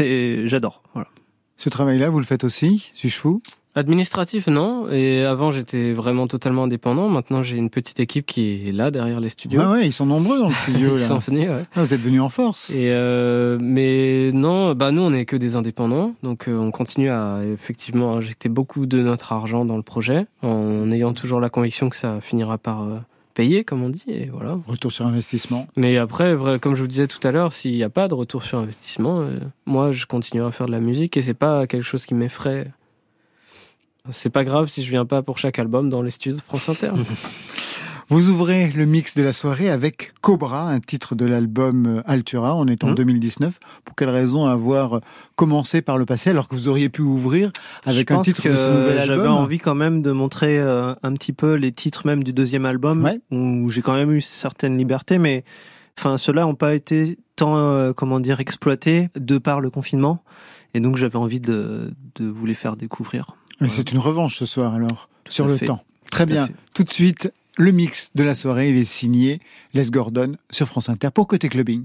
j'adore. 0.46 0.82
Voilà. 0.94 1.08
Ce 1.56 1.68
travail-là, 1.68 2.10
vous 2.10 2.18
le 2.18 2.24
faites 2.24 2.44
aussi, 2.44 2.90
suis-je 2.94 3.18
fou 3.18 3.42
Administratif, 3.76 4.48
non. 4.48 4.90
Et 4.90 5.24
avant, 5.24 5.52
j'étais 5.52 5.92
vraiment 5.92 6.26
totalement 6.26 6.64
indépendant. 6.64 7.08
Maintenant, 7.08 7.42
j'ai 7.42 7.56
une 7.56 7.70
petite 7.70 8.00
équipe 8.00 8.26
qui 8.26 8.68
est 8.68 8.72
là, 8.72 8.90
derrière 8.90 9.20
les 9.20 9.28
studios. 9.28 9.60
Ouais, 9.60 9.66
ouais, 9.66 9.86
ils 9.86 9.92
sont 9.92 10.06
nombreux 10.06 10.38
dans 10.38 10.48
le 10.48 10.54
studio. 10.62 10.90
Ils 10.94 11.00
là. 11.00 11.06
sont 11.06 11.18
venus, 11.18 11.48
ouais. 11.48 11.64
Ah, 11.76 11.84
vous 11.84 11.94
êtes 11.94 12.00
venus 12.00 12.20
en 12.20 12.28
force. 12.30 12.70
Et 12.70 12.90
euh, 12.90 13.58
mais 13.60 14.32
non, 14.32 14.74
bah 14.74 14.90
nous 14.90 15.02
on 15.02 15.12
est 15.12 15.24
que 15.24 15.36
des 15.36 15.54
indépendants, 15.54 16.14
donc 16.22 16.48
euh, 16.48 16.56
on 16.56 16.70
continue 16.70 17.10
à 17.10 17.40
effectivement 17.44 18.16
injecter 18.16 18.48
beaucoup 18.48 18.86
de 18.86 19.00
notre 19.00 19.32
argent 19.32 19.64
dans 19.64 19.76
le 19.76 19.82
projet, 19.82 20.26
en 20.42 20.90
ayant 20.90 21.12
toujours 21.12 21.40
la 21.40 21.48
conviction 21.48 21.88
que 21.90 21.96
ça 21.96 22.20
finira 22.20 22.58
par 22.58 22.82
euh, 22.82 22.98
payer, 23.34 23.62
comme 23.62 23.82
on 23.82 23.88
dit, 23.88 24.02
et 24.08 24.30
voilà. 24.32 24.58
Retour 24.66 24.90
sur 24.90 25.06
investissement. 25.06 25.68
Mais 25.76 25.96
après, 25.96 26.34
comme 26.60 26.74
je 26.74 26.80
vous 26.82 26.88
disais 26.88 27.06
tout 27.06 27.26
à 27.26 27.30
l'heure, 27.30 27.52
s'il 27.52 27.76
n'y 27.76 27.84
a 27.84 27.88
pas 27.88 28.08
de 28.08 28.14
retour 28.14 28.42
sur 28.42 28.58
investissement, 28.58 29.24
moi 29.66 29.92
je 29.92 30.06
continue 30.06 30.42
à 30.42 30.50
faire 30.50 30.66
de 30.66 30.72
la 30.72 30.80
musique 30.80 31.16
et 31.16 31.22
c'est 31.22 31.34
pas 31.34 31.66
quelque 31.68 31.84
chose 31.84 32.04
qui 32.04 32.14
m'effraie. 32.14 32.72
C'est 34.10 34.30
pas 34.30 34.44
grave 34.44 34.68
si 34.68 34.82
je 34.82 34.90
viens 34.90 35.04
pas 35.04 35.22
pour 35.22 35.38
chaque 35.38 35.58
album 35.58 35.88
dans 35.88 36.02
les 36.02 36.10
studios 36.10 36.36
de 36.36 36.42
France 36.42 36.68
Inter. 36.68 36.90
Vous 38.12 38.28
ouvrez 38.28 38.70
le 38.72 38.86
mix 38.86 39.14
de 39.14 39.22
la 39.22 39.32
soirée 39.32 39.70
avec 39.70 40.12
Cobra, 40.20 40.68
un 40.68 40.80
titre 40.80 41.14
de 41.14 41.26
l'album 41.26 41.86
euh, 41.86 42.02
Altura. 42.06 42.56
On 42.56 42.66
est 42.66 42.82
en 42.82 42.88
Mhm. 42.88 42.94
2019. 42.96 43.60
Pour 43.84 43.94
quelle 43.94 44.08
raison 44.08 44.46
avoir 44.46 45.00
commencé 45.36 45.80
par 45.80 45.96
le 45.96 46.06
passé 46.06 46.30
alors 46.30 46.48
que 46.48 46.56
vous 46.56 46.66
auriez 46.66 46.88
pu 46.88 47.02
ouvrir 47.02 47.52
avec 47.84 48.08
Je 48.08 48.14
un 48.14 48.16
pense 48.16 48.24
titre 48.26 48.42
que 48.42 48.48
de 48.48 48.56
ce 48.56 48.68
nouvel 48.68 48.98
album? 48.98 49.16
J'avais 49.16 49.28
envie 49.28 49.58
quand 49.58 49.76
même 49.76 50.02
de 50.02 50.10
montrer 50.10 50.58
euh, 50.58 50.92
un 51.04 51.12
petit 51.12 51.32
peu 51.32 51.54
les 51.54 51.70
titres 51.70 52.04
même 52.04 52.24
du 52.24 52.32
deuxième 52.32 52.64
album, 52.66 53.04
Ouais. 53.04 53.20
où 53.30 53.70
j'ai 53.70 53.80
quand 53.82 53.94
même 53.94 54.10
eu 54.10 54.20
certaines 54.20 54.76
libertés, 54.76 55.18
mais 55.18 55.44
enfin 55.96 56.16
ceux-là 56.16 56.42
n'ont 56.42 56.56
pas 56.56 56.74
été 56.74 57.16
tant 57.36 57.56
euh, 57.58 57.92
comment 57.92 58.18
dire 58.18 58.40
exploités 58.40 59.08
de 59.14 59.38
par 59.38 59.60
le 59.60 59.70
confinement, 59.70 60.24
et 60.74 60.80
donc 60.80 60.96
j'avais 60.96 61.14
envie 61.16 61.40
de, 61.40 61.94
de 62.16 62.26
vous 62.28 62.44
les 62.44 62.54
faire 62.54 62.74
découvrir. 62.76 63.36
Mais 63.60 63.68
c'est 63.68 63.92
une 63.92 63.98
revanche 63.98 64.38
ce 64.38 64.46
soir 64.46 64.74
alors, 64.74 65.08
Tout 65.24 65.32
sur 65.32 65.46
le 65.46 65.56
fait. 65.56 65.66
temps. 65.66 65.84
Très 66.10 66.24
Tout 66.26 66.32
bien. 66.32 66.48
Tout 66.74 66.84
de 66.84 66.90
suite, 66.90 67.32
le 67.56 67.72
mix 67.72 68.10
de 68.14 68.22
la 68.22 68.34
soirée, 68.34 68.70
il 68.70 68.76
est 68.76 68.84
signé 68.84 69.40
Les 69.74 69.84
Gordon 69.90 70.36
sur 70.50 70.66
France 70.66 70.88
Inter 70.88 71.10
pour 71.12 71.26
Côté 71.28 71.48
Clubbing. 71.48 71.84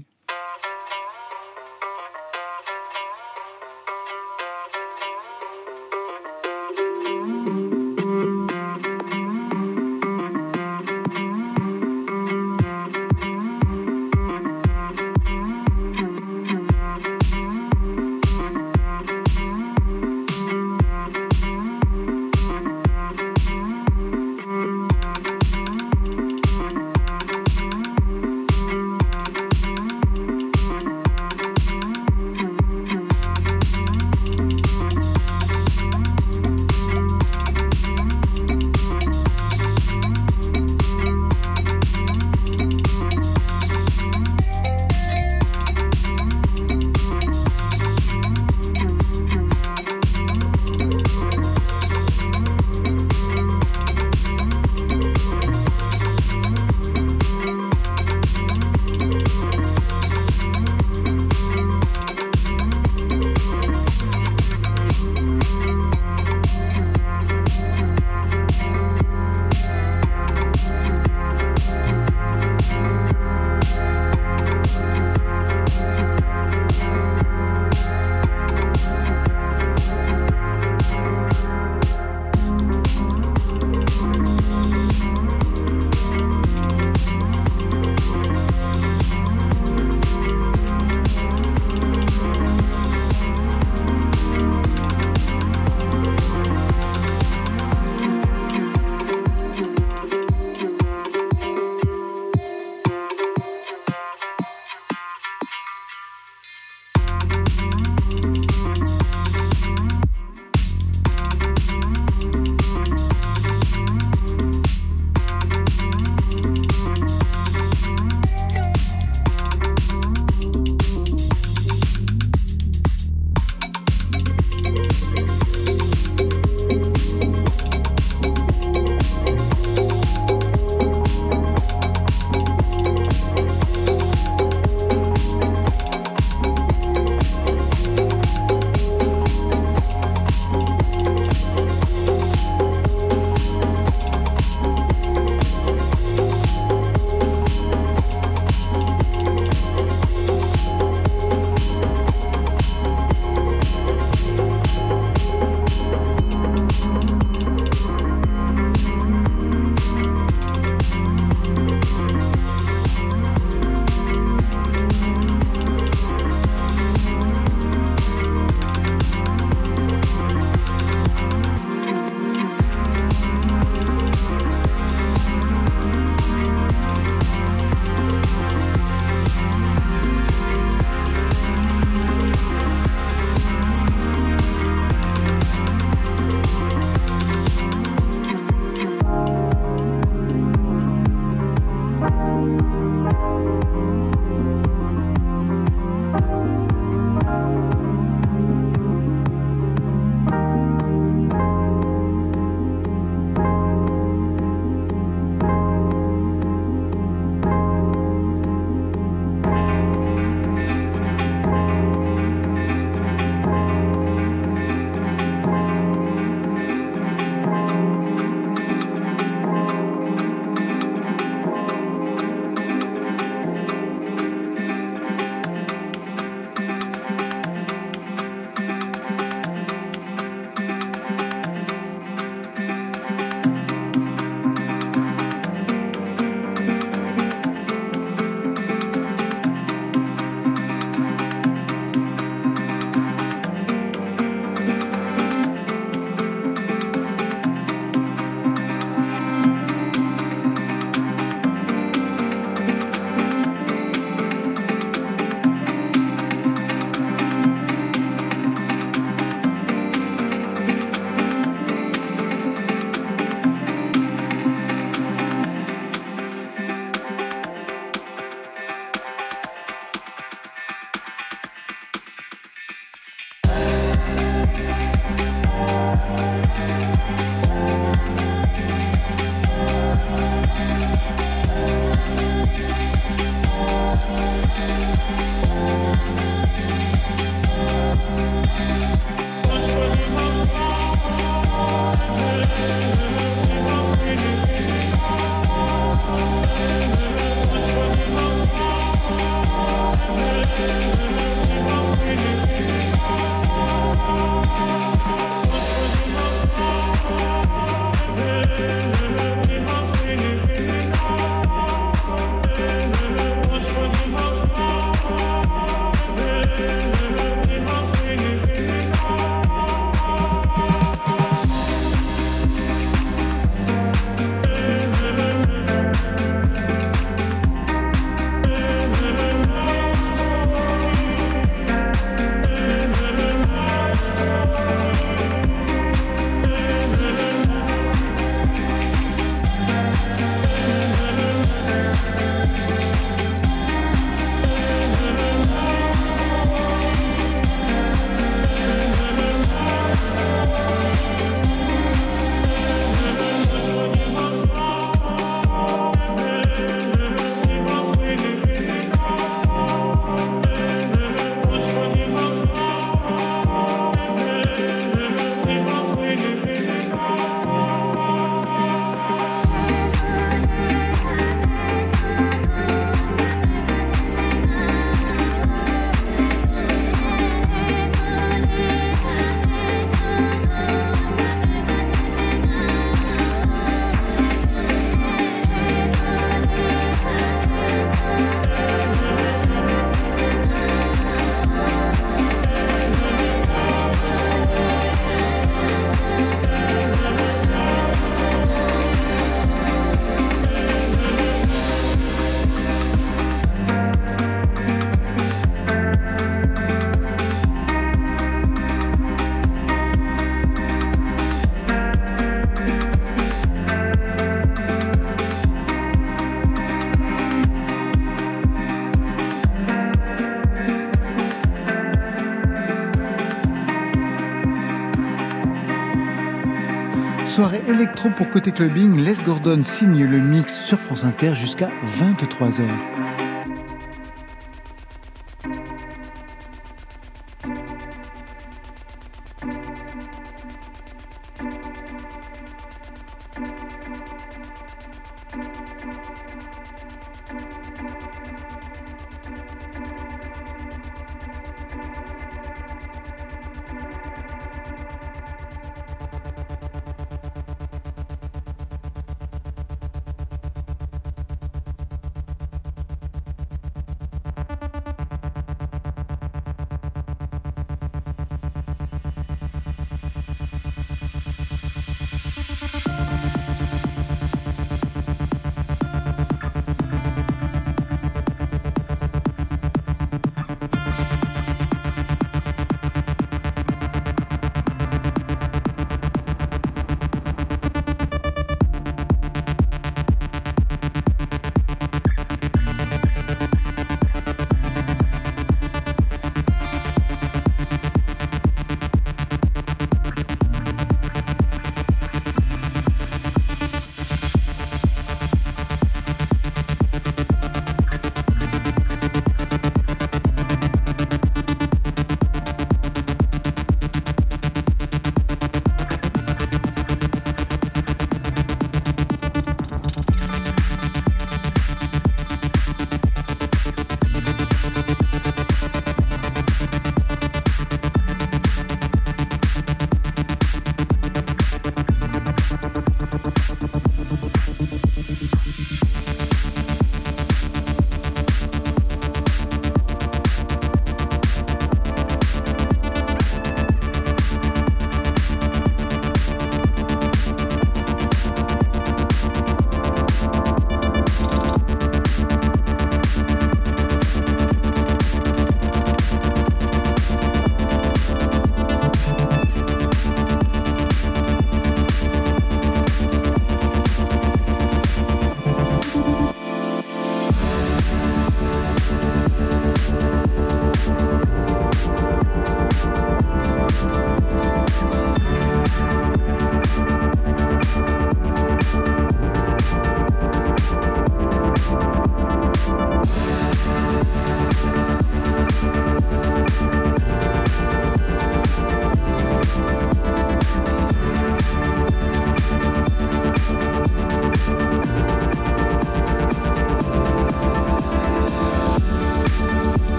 Électro 427.68 428.10
pour 428.10 428.30
côté 428.30 428.52
clubbing, 428.52 428.96
Les 428.96 429.14
Gordon 429.24 429.62
signe 429.62 430.04
le 430.04 430.18
mix 430.18 430.62
sur 430.62 430.78
France 430.78 431.04
Inter 431.04 431.34
jusqu'à 431.34 431.70
23h. 431.98 433.05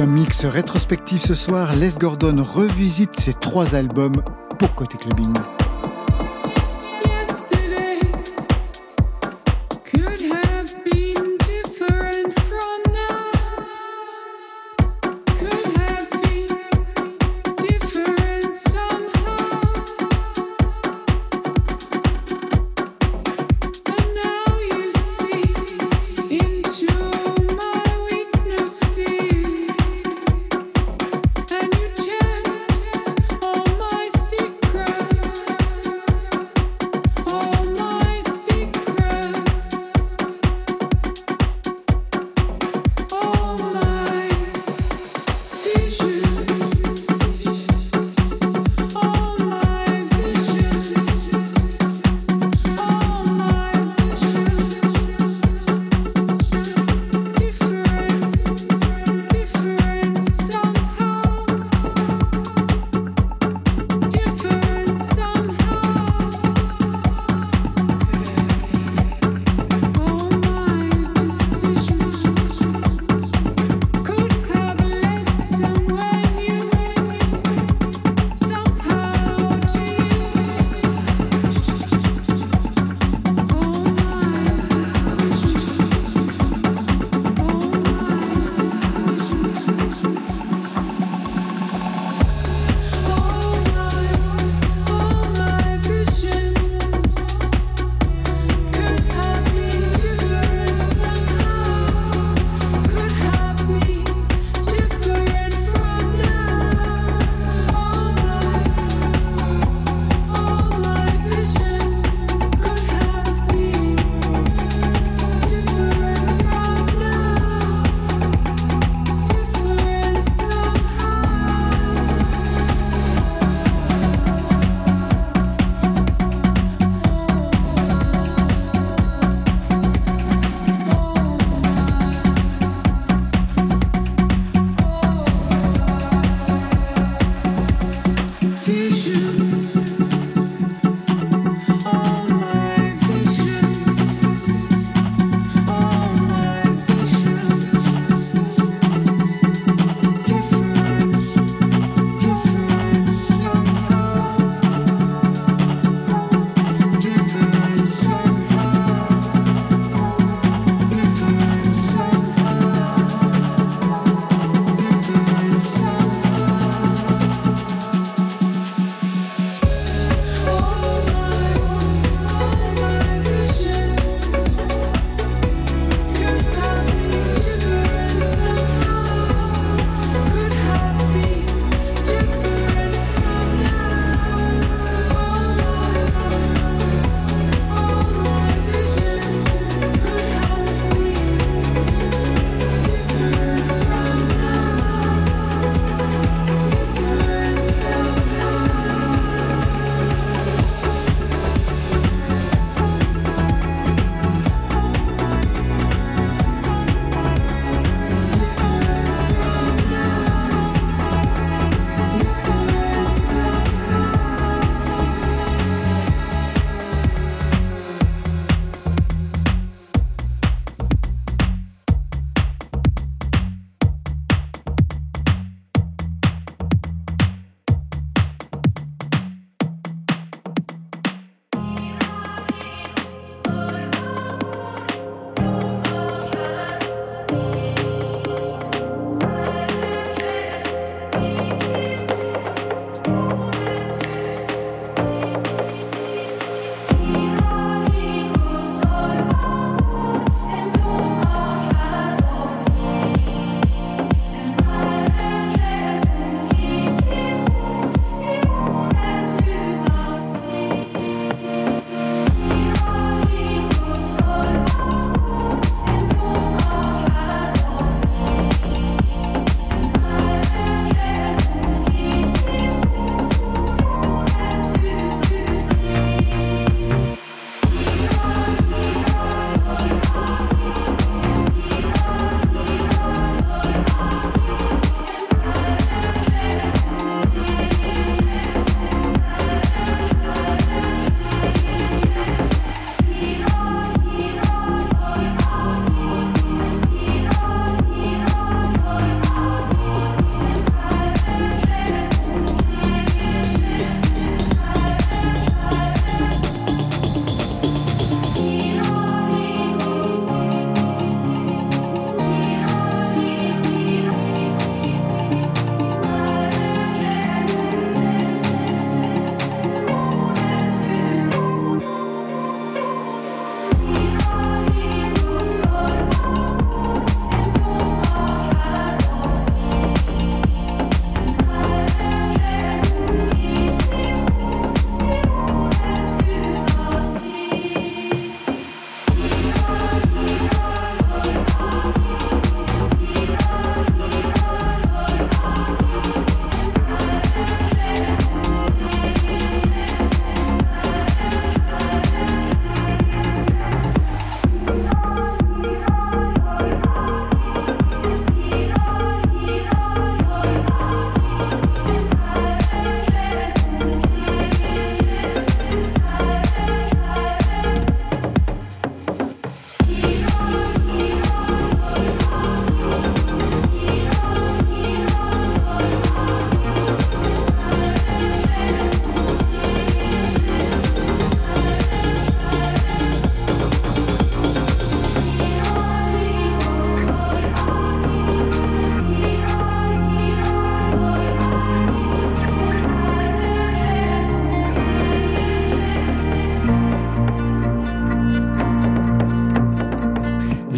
Un 0.00 0.06
mix 0.06 0.46
rétrospectif 0.46 1.20
ce 1.20 1.34
soir. 1.34 1.76
Les 1.76 1.90
Gordon 1.90 2.42
revisite 2.42 3.20
ses 3.20 3.34
trois 3.34 3.74
albums 3.74 4.22
pour 4.58 4.74
Côté 4.74 4.96
Clubbing. 4.96 5.34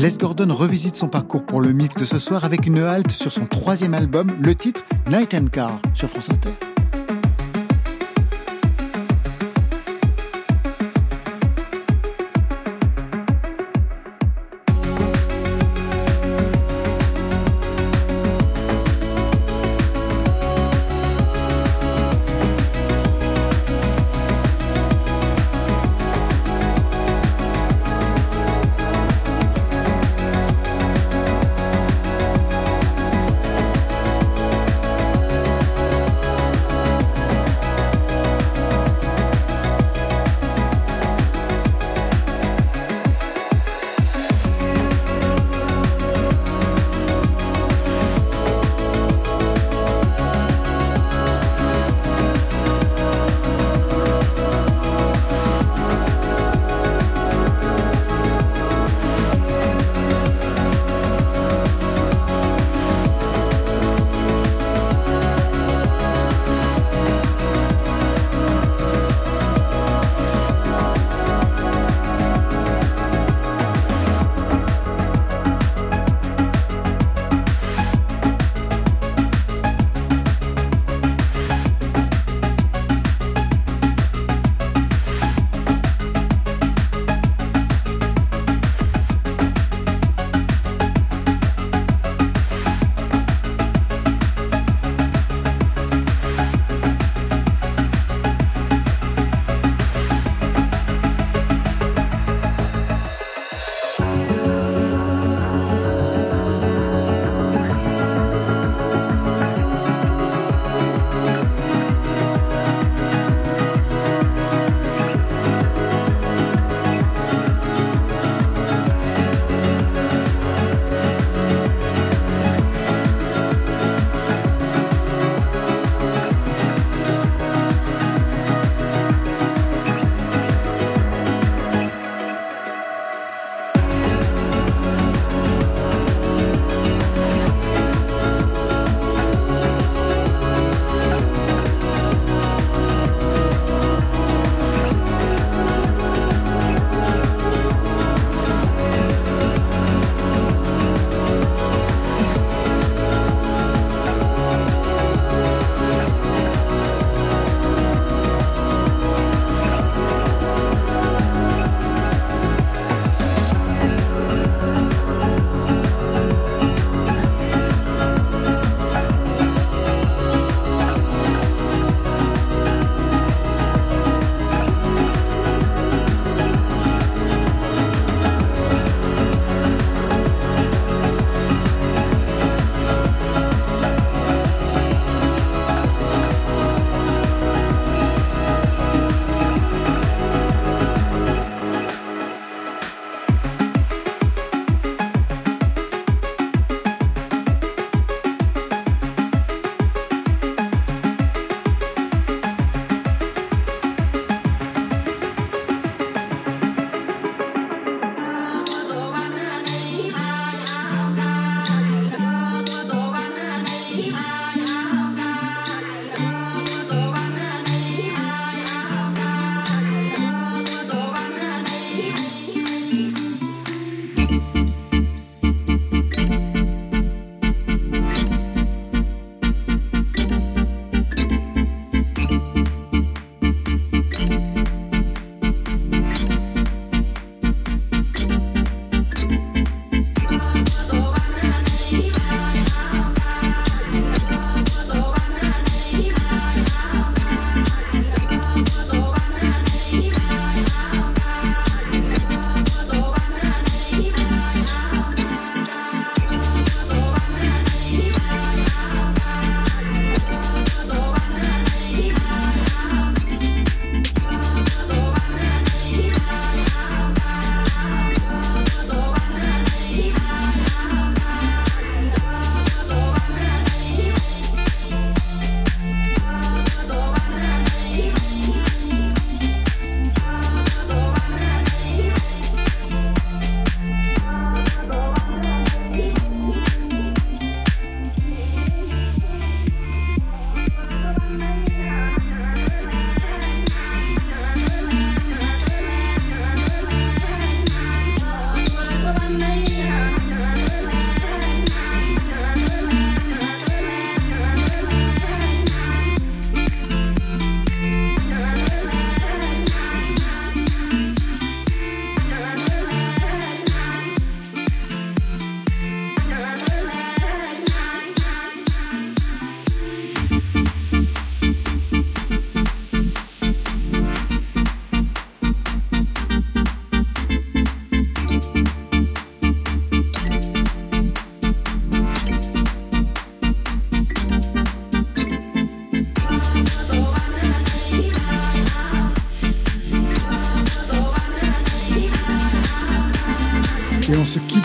Les 0.02 0.18
Gordon 0.18 0.52
revisite 0.52 0.96
son 0.96 1.06
parcours 1.06 1.46
pour 1.46 1.60
le 1.60 1.72
mix 1.72 1.94
de 1.94 2.04
ce 2.04 2.18
soir 2.18 2.44
avec 2.44 2.66
une 2.66 2.80
halte 2.80 3.12
sur 3.12 3.30
son 3.30 3.46
troisième 3.46 3.94
album, 3.94 4.32
le 4.42 4.52
titre 4.52 4.82
Night 5.08 5.32
and 5.32 5.46
Car 5.52 5.80
sur 5.94 6.08
France 6.08 6.28
Inter. 6.28 6.71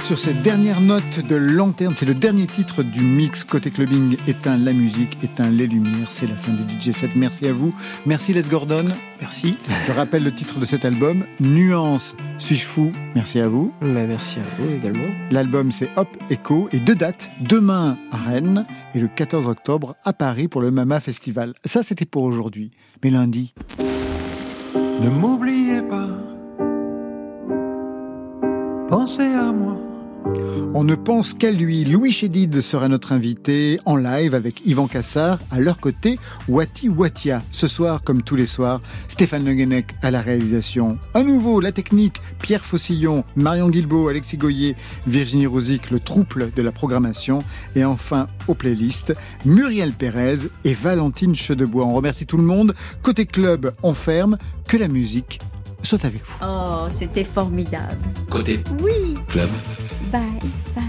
Sur 0.07 0.17
cette 0.17 0.41
dernière 0.41 0.79
note 0.79 1.19
de 1.27 1.35
lanterne. 1.35 1.93
C'est 1.93 2.05
le 2.05 2.13
dernier 2.13 2.47
titre 2.47 2.81
du 2.81 3.01
mix 3.01 3.43
côté 3.43 3.71
clubbing. 3.71 4.15
Éteint 4.25 4.55
la 4.55 4.71
musique, 4.71 5.17
éteint 5.21 5.49
les 5.49 5.67
lumières. 5.67 6.09
C'est 6.09 6.27
la 6.27 6.35
fin 6.35 6.53
du 6.53 6.63
DJ 6.79 6.95
7. 6.95 7.17
Merci 7.17 7.45
à 7.45 7.51
vous. 7.51 7.73
Merci 8.05 8.31
Les 8.31 8.43
Gordon. 8.43 8.89
Merci. 9.19 9.57
Je 9.85 9.91
rappelle 9.91 10.23
le 10.23 10.33
titre 10.33 10.59
de 10.59 10.65
cet 10.65 10.85
album. 10.85 11.25
Nuance, 11.41 12.15
suis-je 12.37 12.63
fou? 12.63 12.93
Merci 13.15 13.41
à 13.41 13.49
vous. 13.49 13.73
Mais 13.81 14.07
merci 14.07 14.39
à 14.39 14.43
vous 14.57 14.73
également. 14.73 15.13
L'album 15.29 15.73
c'est 15.73 15.89
Hop 15.97 16.07
Echo 16.29 16.69
et 16.71 16.79
deux 16.79 16.95
dates. 16.95 17.29
Demain 17.41 17.97
à 18.09 18.15
Rennes 18.15 18.65
et 18.95 19.01
le 19.01 19.09
14 19.09 19.45
octobre 19.45 19.97
à 20.05 20.13
Paris 20.13 20.47
pour 20.47 20.61
le 20.61 20.71
Mama 20.71 21.01
Festival. 21.01 21.53
Ça 21.65 21.83
c'était 21.83 22.05
pour 22.05 22.23
aujourd'hui. 22.23 22.71
Mais 23.03 23.09
lundi. 23.09 23.53
Ne 23.77 25.09
m'oubliez 25.09 25.81
pas. 25.81 26.07
Pensez 28.87 29.33
à 29.33 29.51
moi. 29.51 29.86
On 30.73 30.83
ne 30.83 30.93
pense 30.93 31.33
qu'à 31.33 31.51
lui. 31.51 31.85
Louis 31.85 32.11
Chédid 32.11 32.61
sera 32.61 32.87
notre 32.87 33.11
invité 33.11 33.79
en 33.85 33.95
live 33.95 34.35
avec 34.35 34.65
Yvan 34.65 34.85
Cassard. 34.87 35.39
À 35.49 35.59
leur 35.59 35.79
côté, 35.79 36.19
Wati 36.47 36.87
Watia. 36.87 37.39
Ce 37.49 37.65
soir, 37.65 38.03
comme 38.03 38.21
tous 38.21 38.35
les 38.35 38.45
soirs, 38.45 38.79
Stéphane 39.07 39.43
Le 39.43 39.83
à 40.03 40.11
la 40.11 40.21
réalisation. 40.21 40.99
À 41.15 41.23
nouveau, 41.23 41.59
la 41.61 41.71
technique, 41.71 42.21
Pierre 42.41 42.63
Fossillon, 42.63 43.23
Marion 43.35 43.69
Guilbault, 43.69 44.07
Alexis 44.07 44.37
Goyer, 44.37 44.75
Virginie 45.07 45.47
Rosic, 45.47 45.89
le 45.89 45.99
trouble 45.99 46.51
de 46.55 46.61
la 46.61 46.71
programmation. 46.71 47.39
Et 47.75 47.83
enfin, 47.83 48.27
aux 48.47 48.53
playlists, 48.53 49.13
Muriel 49.45 49.93
Pérez 49.93 50.47
et 50.63 50.73
Valentine 50.73 51.33
Chedebois. 51.33 51.85
On 51.85 51.93
remercie 51.93 52.27
tout 52.27 52.37
le 52.37 52.43
monde. 52.43 52.75
Côté 53.01 53.25
club, 53.25 53.73
on 53.81 53.95
ferme. 53.95 54.37
Que 54.67 54.77
la 54.77 54.89
musique 54.89 55.39
soit 55.87 56.05
avec 56.05 56.21
vous. 56.25 56.33
Oh, 56.45 56.87
c'était 56.91 57.23
formidable. 57.23 58.03
Côté 58.29 58.61
Oui. 58.81 59.17
club. 59.29 59.49
Bye, 60.11 60.21
bye. 60.75 60.83